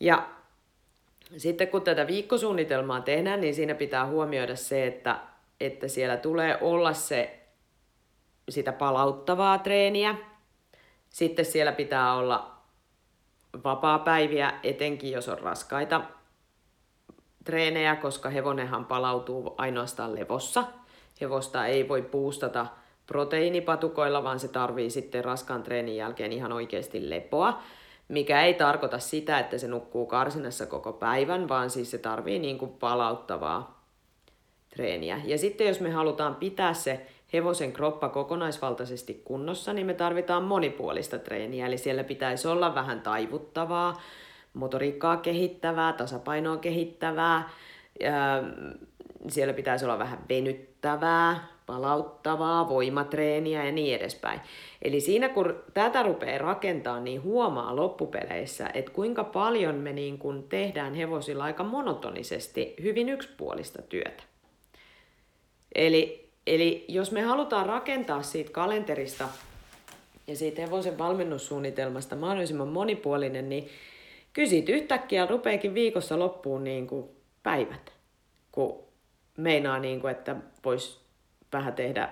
Ja 0.00 0.28
sitten 1.36 1.68
kun 1.68 1.82
tätä 1.82 2.06
viikkosuunnitelmaa 2.06 3.00
tehdään, 3.00 3.40
niin 3.40 3.54
siinä 3.54 3.74
pitää 3.74 4.06
huomioida 4.06 4.56
se, 4.56 4.86
että, 4.86 5.18
että 5.60 5.88
siellä 5.88 6.16
tulee 6.16 6.58
olla 6.60 6.92
se 6.92 7.38
sitä 8.48 8.72
palauttavaa 8.72 9.58
treeniä. 9.58 10.14
Sitten 11.10 11.44
siellä 11.44 11.72
pitää 11.72 12.14
olla 12.14 12.54
vapaa-päiviä, 13.64 14.52
etenkin 14.62 15.12
jos 15.12 15.28
on 15.28 15.38
raskaita 15.38 16.00
treenejä, 17.44 17.96
koska 17.96 18.30
hevonenhan 18.30 18.84
palautuu 18.84 19.54
ainoastaan 19.58 20.14
levossa. 20.14 20.64
Hevosta 21.20 21.66
ei 21.66 21.88
voi 21.88 22.02
puustata 22.02 22.66
proteiinipatukoilla, 23.06 24.24
vaan 24.24 24.40
se 24.40 24.48
tarvii 24.48 24.90
sitten 24.90 25.24
raskaan 25.24 25.62
treenin 25.62 25.96
jälkeen 25.96 26.32
ihan 26.32 26.52
oikeasti 26.52 27.10
lepoa 27.10 27.62
mikä 28.08 28.42
ei 28.42 28.54
tarkoita 28.54 28.98
sitä, 28.98 29.38
että 29.38 29.58
se 29.58 29.68
nukkuu 29.68 30.06
karsinassa 30.06 30.66
koko 30.66 30.92
päivän, 30.92 31.48
vaan 31.48 31.70
siis 31.70 31.90
se 31.90 31.98
tarvii 31.98 32.38
niin 32.38 32.58
kuin 32.58 32.70
palauttavaa 32.70 33.84
treeniä. 34.76 35.20
Ja 35.24 35.38
sitten 35.38 35.66
jos 35.66 35.80
me 35.80 35.90
halutaan 35.90 36.34
pitää 36.34 36.74
se 36.74 37.06
hevosen 37.32 37.72
kroppa 37.72 38.08
kokonaisvaltaisesti 38.08 39.22
kunnossa, 39.24 39.72
niin 39.72 39.86
me 39.86 39.94
tarvitaan 39.94 40.42
monipuolista 40.42 41.18
treeniä. 41.18 41.66
Eli 41.66 41.78
siellä 41.78 42.04
pitäisi 42.04 42.48
olla 42.48 42.74
vähän 42.74 43.00
taivuttavaa, 43.00 44.00
motoriikkaa 44.54 45.16
kehittävää, 45.16 45.92
tasapainoa 45.92 46.56
kehittävää, 46.56 47.50
siellä 49.28 49.54
pitäisi 49.54 49.84
olla 49.84 49.98
vähän 49.98 50.18
venyttävää, 50.82 51.48
palauttavaa, 51.66 52.68
voimatreeniä 52.68 53.64
ja 53.64 53.72
niin 53.72 53.94
edespäin. 53.94 54.40
Eli 54.82 55.00
siinä 55.00 55.28
kun 55.28 55.62
tätä 55.74 56.02
rupeaa 56.02 56.38
rakentaa, 56.38 57.00
niin 57.00 57.22
huomaa 57.22 57.76
loppupeleissä, 57.76 58.70
että 58.74 58.92
kuinka 58.92 59.24
paljon 59.24 59.74
me 59.74 59.92
niin 59.92 60.18
kun 60.18 60.46
tehdään 60.48 60.94
hevosilla 60.94 61.44
aika 61.44 61.64
monotonisesti 61.64 62.74
hyvin 62.82 63.08
yksipuolista 63.08 63.82
työtä. 63.82 64.22
Eli, 65.74 66.30
eli 66.46 66.84
jos 66.88 67.12
me 67.12 67.22
halutaan 67.22 67.66
rakentaa 67.66 68.22
siitä 68.22 68.52
kalenterista 68.52 69.28
ja 70.26 70.36
siitä 70.36 70.62
hevosen 70.62 70.98
valmennussuunnitelmasta 70.98 72.16
mahdollisimman 72.16 72.68
monipuolinen, 72.68 73.48
niin 73.48 73.68
kyllä 74.32 74.48
siitä 74.48 74.72
yhtäkkiä 74.72 75.26
rupeekin 75.26 75.74
viikossa 75.74 76.18
loppuun 76.18 76.64
niin 76.64 76.86
kuin 76.86 77.08
päivät, 77.42 77.92
kun 78.52 78.87
meinaa, 79.38 79.78
niin 79.78 80.00
kuin, 80.00 80.10
että 80.10 80.36
voisi 80.64 81.00
vähän 81.52 81.72
tehdä 81.74 82.08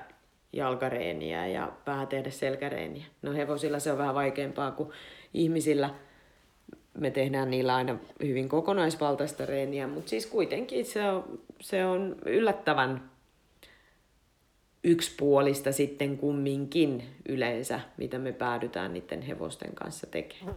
jalkareeniä 0.53 1.47
ja 1.47 1.73
vähän 1.87 2.07
tehdä 2.07 2.31
selkäreeniä. 2.31 3.05
No 3.23 3.33
hevosilla 3.33 3.79
se 3.79 3.93
on 3.93 3.99
vähän 3.99 4.15
vaikeampaa 4.15 4.71
kuin 4.71 4.91
ihmisillä. 5.35 5.95
Me 6.99 7.11
tehdään 7.11 7.51
niillä 7.51 7.75
aina 7.75 7.97
hyvin 8.23 8.49
kokonaisvaltaista 8.49 9.47
reeniä, 9.47 9.87
mutta 9.87 10.11
siis 10.11 10.27
kuitenkin 10.27 10.85
se 10.85 11.09
on, 11.11 11.39
se 11.61 11.85
on 11.85 12.17
yllättävän 12.27 13.11
yksipuolista 14.85 15.73
sitten 15.73 16.19
kumminkin 16.19 17.03
yleensä, 17.29 17.81
mitä 17.97 18.19
me 18.19 18.33
päädytään 18.33 18.93
niiden 18.93 19.23
hevosten 19.23 19.75
kanssa 19.75 20.07
tekemään. 20.07 20.57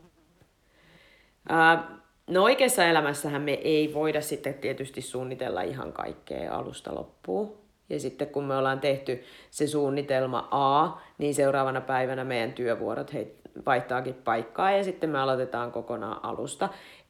No 2.30 2.44
oikeassa 2.44 2.86
elämässähän 2.86 3.42
me 3.42 3.52
ei 3.52 3.94
voida 3.94 4.22
sitten 4.22 4.54
tietysti 4.54 5.02
suunnitella 5.02 5.62
ihan 5.62 5.94
kaikkea 5.94 6.56
alusta 6.56 6.96
loppuun. 6.96 7.58
Ja 7.90 8.00
sitten 8.00 8.28
kun 8.28 8.44
me 8.44 8.58
ollaan 8.58 8.80
tehty 8.80 9.24
se 9.52 9.68
suunnitelma 9.68 10.48
A, 10.52 11.02
niin 11.18 11.36
seuraavana 11.36 11.82
päivänä 11.82 12.24
meidän 12.24 12.54
työvuorot 12.54 13.14
he 13.14 13.28
vaihtaakin 13.66 14.14
paikkaa 14.14 14.72
ja 14.72 14.84
sitten 14.84 15.10
me 15.10 15.20
aloitetaan 15.20 15.72
kokonaan 15.72 16.26
alusta. 16.26 16.70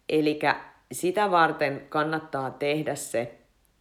Eli 0.09 0.39
sitä 0.91 1.31
varten 1.31 1.85
kannattaa 1.89 2.51
tehdä 2.51 2.95
se 2.95 3.39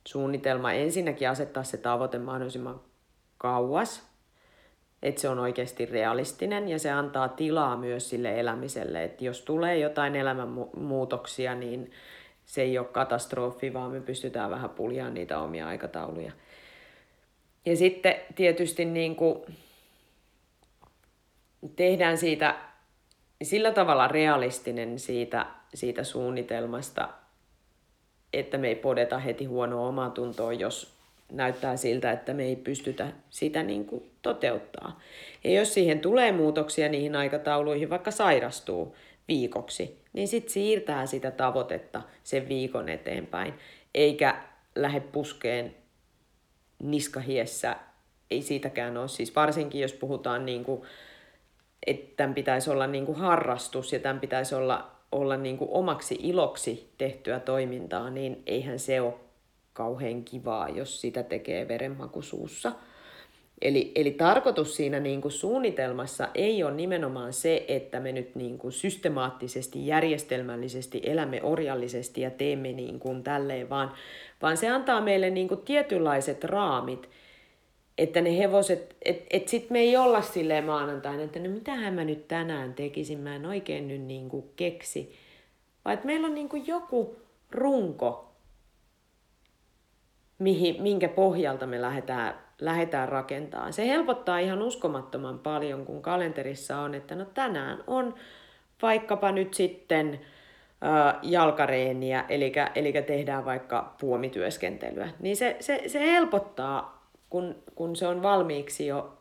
suunnitelma, 0.09 0.73
ensinnäkin 0.73 1.29
asettaa 1.29 1.65
se 1.65 1.77
tavoite 1.77 2.19
mahdollisimman 2.19 2.81
kauas, 3.39 4.08
että 5.03 5.21
se 5.21 5.29
on 5.29 5.39
oikeasti 5.39 5.87
realistinen 5.87 6.69
ja 6.69 6.79
se 6.79 6.91
antaa 6.91 7.29
tilaa 7.29 7.77
myös 7.77 8.11
sille 8.11 8.41
elämiselle, 8.41 9.05
että 9.05 9.25
jos 9.25 9.43
tulee 9.43 9.79
jotain 9.79 10.17
elämänmuutoksia, 10.17 11.55
niin 11.55 11.91
se 12.45 12.63
ei 12.63 12.79
ole 12.79 12.87
katastrofi, 12.87 13.75
vaan 13.75 13.91
me 13.91 14.01
pystytään 14.01 14.51
vähän 14.51 14.71
puljaan 14.71 15.15
niitä 15.15 15.39
omia 15.39 15.69
aikatauluja. 15.69 16.33
Ja 17.67 17.77
sitten 17.77 18.15
tietysti 18.35 18.85
niin 18.85 19.17
kuin 19.17 19.43
tehdään 21.77 22.19
siitä 22.19 22.57
sillä 23.43 23.73
tavalla 23.73 24.09
realistinen 24.09 24.99
siitä, 24.99 25.47
siitä 25.75 26.05
suunnitelmasta, 26.05 27.09
että 28.33 28.59
me 28.59 28.69
ei 28.69 28.75
podeta 28.75 29.19
heti 29.19 29.45
huonoa 29.45 29.89
omaa 29.89 30.11
tuntoa, 30.11 30.53
jos 30.53 30.98
näyttää 31.33 31.77
siltä, 31.77 32.13
että 32.13 32.35
me 32.35 32.45
ei 32.45 32.57
pystytä 32.57 33.13
sitä 33.31 33.63
niin 33.63 33.85
kuin 33.85 34.11
toteuttaa. 34.23 35.01
Ja 35.45 35.51
jos 35.51 35.75
siihen 35.75 36.01
tulee 36.01 36.33
muutoksia 36.33 36.89
niihin 36.89 37.17
aikatauluihin, 37.17 37.91
vaikka 37.91 38.11
sairastuu 38.11 38.97
viikoksi, 39.29 39.99
niin 40.13 40.29
sitten 40.29 40.53
siirtää 40.53 41.07
sitä 41.07 41.31
tavoitetta 41.31 42.03
sen 42.25 42.49
viikon 42.49 42.89
eteenpäin, 42.89 43.55
eikä 43.95 44.43
lähde 44.75 45.01
puskeen 45.01 45.75
niskahiessä 46.83 47.77
ei 48.31 48.43
siitäkään 48.43 48.97
ole. 48.97 49.09
Siis 49.09 49.37
varsinkin 49.37 49.81
jos 49.81 49.93
puhutaan, 49.93 50.47
niin 50.47 50.65
kuin, 50.65 50.83
että 51.87 52.17
tämän 52.17 52.35
pitäisi 52.35 52.71
olla 52.71 52.87
niin 52.87 53.07
kuin 53.07 53.19
harrastus 53.19 53.93
ja 53.93 53.99
tämän 53.99 54.21
pitäisi 54.21 54.55
olla, 54.55 54.91
olla 55.13 55.37
niin 55.37 55.59
kuin 55.59 55.71
omaksi 55.71 56.19
iloksi 56.23 56.93
tehtyä 56.99 57.41
toimintaa, 57.41 58.11
niin 58.11 58.43
eihän 58.47 58.79
se 58.79 59.01
ole 59.01 59.15
kauhean 59.79 60.25
kivaa, 60.25 60.69
jos 60.69 61.01
sitä 61.01 61.23
tekee 61.23 61.69
verenmaku 61.69 62.23
suussa. 62.23 62.73
Eli, 63.63 63.93
eli 63.95 64.11
tarkoitus 64.11 64.77
siinä 64.77 65.01
niin 65.01 65.21
kuin 65.21 65.33
suunnitelmassa 65.33 66.29
ei 66.35 66.65
ole 66.65 66.75
nimenomaan 66.75 67.33
se, 67.33 67.65
että 67.69 68.01
me 68.01 68.13
nyt 68.13 68.35
niin 68.35 68.59
kuin 68.59 68.73
systemaattisesti, 68.73 69.87
järjestelmällisesti 69.87 71.01
elämme 71.05 71.43
orjallisesti 71.43 72.21
ja 72.21 72.31
teemme 72.31 72.73
niin 72.73 73.01
kuin 73.01 73.23
tälleen, 73.23 73.71
vaan, 73.71 73.93
vaan 74.43 74.57
se 74.57 74.69
antaa 74.69 75.01
meille 75.01 75.31
niin 75.31 75.49
kuin 75.49 75.61
tietynlaiset 75.61 76.45
raamit, 76.45 77.09
että 77.99 78.21
ne 78.21 78.39
hevoset, 78.39 78.97
että 79.03 79.27
et 79.31 79.49
sit 79.49 79.71
me 79.71 79.79
ei 79.79 79.97
olla 79.97 80.23
silleen 80.23 80.65
maanantaina, 80.65 81.23
että 81.23 81.39
no 81.39 81.51
mitähän 81.51 81.95
mä 81.95 82.05
nyt 82.05 82.29
tänään 82.29 82.75
tekisin, 82.75 83.19
mä 83.19 83.37
en 83.37 83.47
oikein 83.47 83.89
nyt 83.89 84.03
niin 84.03 84.29
kuin 84.29 84.45
keksi, 84.57 85.15
vaan 85.85 85.95
että 85.95 86.07
meillä 86.07 86.27
on 86.27 86.35
niin 86.35 86.49
kuin 86.49 86.67
joku 86.67 87.17
runko, 87.51 88.28
mihin, 90.39 90.83
minkä 90.83 91.09
pohjalta 91.09 91.67
me 91.67 91.83
lähdetään 91.83 92.49
lähdetään 92.61 93.09
rakentamaan. 93.09 93.73
Se 93.73 93.89
helpottaa 93.89 94.39
ihan 94.39 94.63
uskomattoman 94.63 95.39
paljon, 95.39 95.87
kun 95.87 96.03
kalenterissa 96.03 96.79
on, 96.79 96.95
että 96.95 97.15
no 97.15 97.25
tänään 97.25 97.85
on 97.87 98.15
vaikkapa 98.83 99.33
nyt 99.33 99.55
sitten 99.55 100.21
äh, 100.85 101.19
jalkareeniä, 101.23 102.25
eli, 102.29 102.53
eli 102.75 102.93
tehdään 102.93 103.45
vaikka 103.45 103.95
puomityöskentelyä. 104.01 105.09
Niin 105.21 105.37
se, 105.37 105.57
se, 105.61 105.83
se 105.87 106.01
helpottaa, 106.01 107.09
kun, 107.31 107.57
kun 107.75 107.97
se 107.97 108.07
on 108.07 108.23
valmiiksi 108.23 108.87
jo 108.87 109.19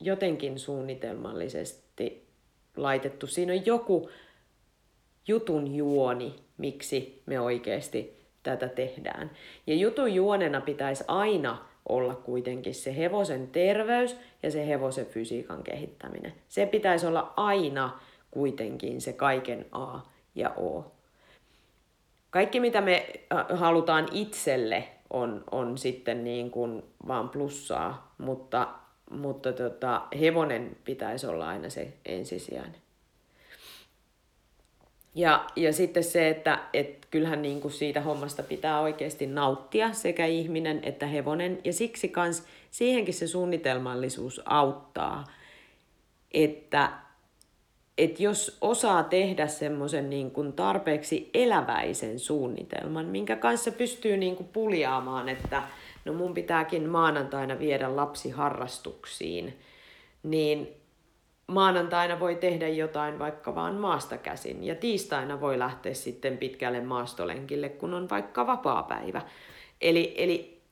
jotenkin 0.00 0.58
suunnitelmallisesti 0.58 2.26
laitettu. 2.76 3.26
Siinä 3.26 3.52
on 3.52 3.66
joku 3.66 4.10
jutun 5.28 5.74
juoni, 5.74 6.34
miksi 6.58 7.22
me 7.26 7.40
oikeasti 7.40 8.19
tätä 8.42 8.68
tehdään. 8.68 9.30
Ja 9.66 9.74
jutun 9.74 10.14
juonena 10.14 10.60
pitäisi 10.60 11.04
aina 11.08 11.58
olla 11.88 12.14
kuitenkin 12.14 12.74
se 12.74 12.96
hevosen 12.96 13.48
terveys 13.48 14.16
ja 14.42 14.50
se 14.50 14.68
hevosen 14.68 15.06
fysiikan 15.06 15.62
kehittäminen. 15.62 16.34
Se 16.48 16.66
pitäisi 16.66 17.06
olla 17.06 17.32
aina 17.36 18.00
kuitenkin 18.30 19.00
se 19.00 19.12
kaiken 19.12 19.66
A 19.72 19.98
ja 20.34 20.50
O. 20.50 20.92
Kaikki 22.30 22.60
mitä 22.60 22.80
me 22.80 23.06
halutaan 23.54 24.08
itselle 24.12 24.88
on, 25.10 25.44
on 25.50 25.78
sitten 25.78 26.24
niin 26.24 26.50
kuin 26.50 26.82
vaan 27.08 27.28
plussaa, 27.28 28.14
mutta, 28.18 28.68
mutta 29.10 29.52
tota, 29.52 30.02
hevonen 30.20 30.76
pitäisi 30.84 31.26
olla 31.26 31.48
aina 31.48 31.70
se 31.70 31.92
ensisijainen. 32.04 32.80
Ja, 35.14 35.46
ja 35.56 35.72
sitten 35.72 36.04
se, 36.04 36.28
että 36.28 36.58
et 36.72 37.06
kyllähän 37.10 37.42
niin 37.42 37.60
kuin 37.60 37.72
siitä 37.72 38.00
hommasta 38.00 38.42
pitää 38.42 38.80
oikeasti 38.80 39.26
nauttia 39.26 39.92
sekä 39.92 40.26
ihminen 40.26 40.80
että 40.82 41.06
hevonen. 41.06 41.58
Ja 41.64 41.72
siksi 41.72 42.08
kans 42.08 42.42
siihenkin 42.70 43.14
se 43.14 43.26
suunnitelmallisuus 43.26 44.40
auttaa, 44.44 45.24
että 46.32 46.92
et 47.98 48.20
jos 48.20 48.58
osaa 48.60 49.02
tehdä 49.02 49.46
semmoisen 49.46 50.10
niin 50.10 50.32
tarpeeksi 50.56 51.30
eläväisen 51.34 52.18
suunnitelman, 52.18 53.06
minkä 53.06 53.36
kanssa 53.36 53.72
pystyy 53.72 54.16
niin 54.16 54.36
kuin 54.36 54.48
puljaamaan, 54.48 55.28
että 55.28 55.62
no 56.04 56.12
mun 56.12 56.34
pitääkin 56.34 56.88
maanantaina 56.88 57.58
viedä 57.58 57.96
lapsi 57.96 58.30
harrastuksiin, 58.30 59.58
niin 60.22 60.79
maanantaina 61.50 62.20
voi 62.20 62.34
tehdä 62.34 62.68
jotain 62.68 63.18
vaikka 63.18 63.54
vaan 63.54 63.74
maasta 63.74 64.18
käsin 64.18 64.64
ja 64.64 64.74
tiistaina 64.74 65.40
voi 65.40 65.58
lähteä 65.58 65.94
sitten 65.94 66.38
pitkälle 66.38 66.80
maastolenkille, 66.80 67.68
kun 67.68 67.94
on 67.94 68.10
vaikka 68.10 68.46
vapaa-päivä. 68.46 69.22
Eli, 69.80 70.14
eli, 70.16 70.62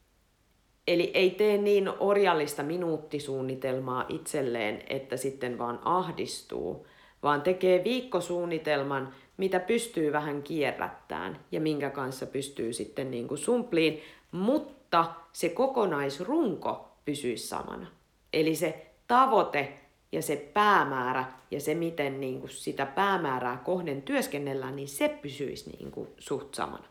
eli 0.87 1.11
ei 1.15 1.31
tee 1.31 1.59
niin 1.59 1.91
orjallista 2.01 2.63
minuuttisuunnitelmaa 2.63 4.05
itselleen, 4.09 4.83
että 4.89 5.17
sitten 5.17 5.59
vaan 5.59 5.81
ahdistuu, 5.85 6.87
vaan 7.23 7.43
tekee 7.43 7.85
viikkosuunnitelman, 7.85 9.15
mitä 9.37 9.61
pystyy 9.61 10.13
vähän 10.13 10.43
kierrättämään 10.43 11.41
ja 11.53 11.61
minkä 11.61 11.91
kanssa 11.91 12.27
pystyy 12.27 12.73
sitten 12.73 13.11
niin 13.11 13.29
kuin 13.29 13.39
sumpliin, 13.39 14.03
mutta 14.33 15.05
se 15.33 15.49
kokonaisrunko 15.49 16.89
pysyisi 17.05 17.49
samana. 17.49 17.87
Eli 18.33 18.55
se 18.55 18.87
tavoite 19.07 19.88
ja 20.13 20.23
se 20.23 20.51
päämäärä 20.55 21.25
ja 21.51 21.61
se, 21.61 21.75
miten 21.75 22.21
niin 22.21 22.41
kuin 22.41 22.51
sitä 22.51 22.87
päämäärää 22.87 23.57
kohden 23.57 24.03
työskennellään, 24.03 24.77
niin 24.77 24.89
se 24.89 25.09
pysyisi 25.09 25.71
niin 25.71 25.91
kuin 25.91 26.09
suht 26.19 26.55
samana. 26.55 26.85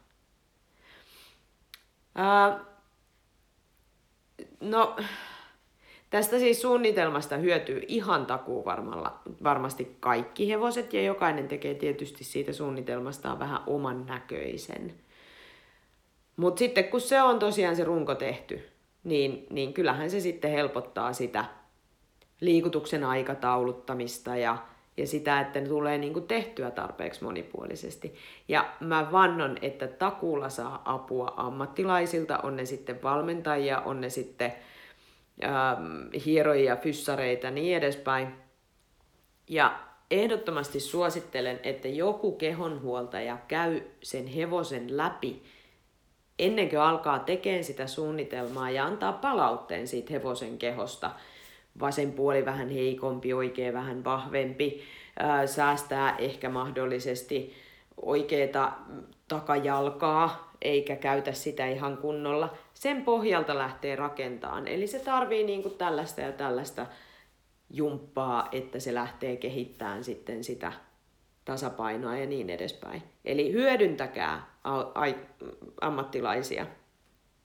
Ää, 2.15 2.65
no, 4.59 4.95
tästä 6.09 6.39
siis 6.39 6.61
suunnitelmasta 6.61 7.37
hyötyy 7.37 7.81
ihan 7.87 8.25
takuu 8.25 8.65
varmalla, 8.65 9.21
varmasti 9.43 9.97
kaikki 9.99 10.49
hevoset 10.49 10.93
ja 10.93 11.01
jokainen 11.01 11.47
tekee 11.47 11.73
tietysti 11.73 12.23
siitä 12.23 12.53
suunnitelmastaan 12.53 13.39
vähän 13.39 13.59
oman 13.67 14.05
näköisen. 14.05 14.93
Mutta 16.37 16.59
sitten 16.59 16.83
kun 16.83 17.01
se 17.01 17.21
on 17.21 17.39
tosiaan 17.39 17.75
se 17.75 17.83
runko 17.83 18.15
tehty, 18.15 18.69
niin, 19.03 19.47
niin 19.49 19.73
kyllähän 19.73 20.09
se 20.09 20.19
sitten 20.19 20.51
helpottaa 20.51 21.13
sitä 21.13 21.45
liikutuksen 22.41 23.03
aikatauluttamista 23.03 24.35
ja, 24.35 24.57
ja 24.97 25.07
sitä, 25.07 25.39
että 25.39 25.61
ne 25.61 25.67
tulee 25.67 25.97
niin 25.97 26.13
kuin 26.13 26.27
tehtyä 26.27 26.71
tarpeeksi 26.71 27.23
monipuolisesti. 27.23 28.15
Ja 28.47 28.73
mä 28.79 29.11
vannon, 29.11 29.57
että 29.61 29.87
takuulla 29.87 30.49
saa 30.49 30.81
apua 30.85 31.33
ammattilaisilta, 31.37 32.37
on 32.37 32.55
ne 32.55 32.65
sitten 32.65 33.03
valmentajia, 33.03 33.79
on 33.79 34.01
ne 34.01 34.09
sitten 34.09 34.53
ähm, 35.43 36.07
hieroja, 36.25 36.75
fyssareita 36.75 37.47
ja 37.47 37.51
niin 37.51 37.77
edespäin. 37.77 38.27
Ja 39.49 39.79
ehdottomasti 40.11 40.79
suosittelen, 40.79 41.59
että 41.63 41.87
joku 41.87 42.31
kehonhuoltaja 42.31 43.37
käy 43.47 43.81
sen 44.03 44.27
hevosen 44.27 44.97
läpi 44.97 45.43
ennen 46.39 46.69
kuin 46.69 46.79
alkaa 46.79 47.19
tekemään 47.19 47.63
sitä 47.63 47.87
suunnitelmaa 47.87 48.69
ja 48.69 48.85
antaa 48.85 49.13
palautteen 49.13 49.87
siitä 49.87 50.13
hevosen 50.13 50.57
kehosta– 50.57 51.11
vasen 51.79 52.11
puoli 52.11 52.45
vähän 52.45 52.69
heikompi, 52.69 53.33
oikea 53.33 53.73
vähän 53.73 54.03
vahvempi, 54.03 54.81
ää, 55.19 55.47
säästää 55.47 56.15
ehkä 56.17 56.49
mahdollisesti 56.49 57.53
oikeeta 58.01 58.71
takajalkaa, 59.27 60.51
eikä 60.61 60.95
käytä 60.95 61.31
sitä 61.31 61.67
ihan 61.67 61.97
kunnolla. 61.97 62.53
Sen 62.73 63.01
pohjalta 63.01 63.57
lähtee 63.57 63.95
rakentamaan. 63.95 64.67
Eli 64.67 64.87
se 64.87 64.99
tarvii 64.99 65.43
niin 65.43 65.63
kuin 65.63 65.77
tällaista 65.77 66.21
ja 66.21 66.31
tällaista 66.31 66.85
jumppaa, 67.69 68.47
että 68.51 68.79
se 68.79 68.93
lähtee 68.93 69.37
kehittämään 69.37 70.03
sitten 70.03 70.43
sitä 70.43 70.73
tasapainoa 71.45 72.17
ja 72.17 72.25
niin 72.25 72.49
edespäin. 72.49 73.03
Eli 73.25 73.51
hyödyntäkää 73.51 74.45
ammattilaisia 75.81 76.65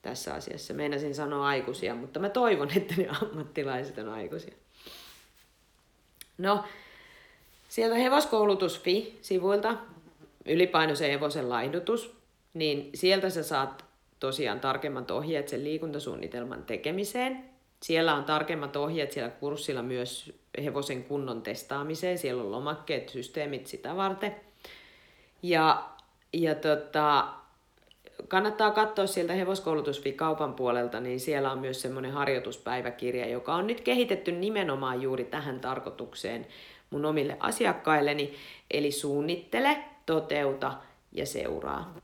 tässä 0.03 0.35
asiassa. 0.35 0.75
Meinasin 0.75 1.15
sanoa 1.15 1.47
aikuisia, 1.47 1.95
mutta 1.95 2.21
mä 2.21 2.29
toivon, 2.29 2.69
että 2.77 2.95
ne 2.97 3.09
ammattilaiset 3.23 3.99
on 3.99 4.09
aikuisia. 4.09 4.55
No, 6.39 6.65
sieltä 7.69 7.95
hevoskoulutus.fi-sivuilta, 7.95 9.77
ylipainoisen 10.47 11.11
hevosen 11.11 11.49
laihdutus, 11.49 12.17
niin 12.55 12.91
sieltä 12.95 13.31
sä 13.31 13.43
saat 13.43 13.85
tosiaan 14.21 14.61
tarkemmat 14.61 15.11
ohjeet 15.11 15.49
sen 15.49 15.65
liikuntasuunnitelman 15.65 16.63
tekemiseen. 16.63 17.45
Siellä 17.83 18.15
on 18.15 18.25
tarkemmat 18.25 18.77
ohjeet 18.77 19.13
siellä 19.13 19.31
kurssilla 19.31 19.83
myös 19.83 20.33
hevosen 20.65 21.05
kunnon 21.05 21.43
testaamiseen. 21.43 22.19
Siellä 22.19 22.43
on 22.43 22.53
lomakkeet, 22.53 23.09
systeemit 23.09 23.67
sitä 23.67 23.97
varten. 23.97 24.37
Ja, 25.43 25.89
ja 26.33 26.55
tota, 26.55 27.29
kannattaa 28.29 28.71
katsoa 28.71 29.07
sieltä 29.07 29.33
hevoskoulutusfi-kaupan 29.33 30.55
puolelta, 30.55 31.01
niin 31.01 31.21
siellä 31.21 31.53
on 31.53 31.59
myös 31.59 31.83
semmoinen 31.83 32.13
harjoituspäiväkirja, 32.13 33.29
joka 33.29 33.55
on 33.55 33.67
nyt 33.67 33.81
kehitetty 33.81 34.33
nimenomaan 34.33 35.03
juuri 35.03 35.25
tähän 35.25 35.61
tarkoitukseen 35.61 36.47
mun 36.91 37.05
omille 37.05 37.37
asiakkailleni. 37.41 38.35
Eli 38.71 38.91
suunnittele, 38.91 39.77
toteuta 40.07 40.75
ja 41.13 41.27
seuraa. 41.27 41.95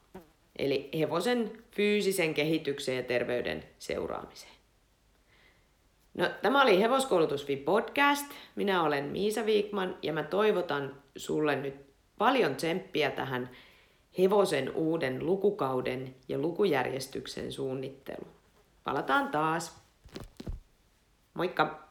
Eli 0.57 0.91
hevosen 0.99 1.53
fyysisen 1.71 2.35
kehityksen 2.35 2.97
ja 2.97 3.03
terveyden 3.03 3.65
seuraamiseen. 3.79 4.53
No, 6.15 6.31
tämä 6.43 6.63
oli 6.63 6.81
Hevoskoulutusfi 6.81 7.57
podcast. 7.57 8.27
Minä 8.57 8.83
olen 8.83 9.05
Miisa 9.05 9.47
Viikman 9.47 9.99
ja 10.03 10.13
mä 10.13 10.23
toivotan 10.23 10.95
sulle 11.17 11.57
nyt 11.57 11.75
paljon 12.19 12.57
tsemppiä 12.57 13.11
tähän 13.11 13.51
hevosen 14.19 14.75
uuden 14.75 15.27
lukukauden 15.27 16.15
ja 16.29 16.39
lukujärjestyksen 16.39 17.53
suunnittelu. 17.53 18.27
Palataan 18.85 19.29
taas. 19.29 19.81
Moikka! 21.35 21.88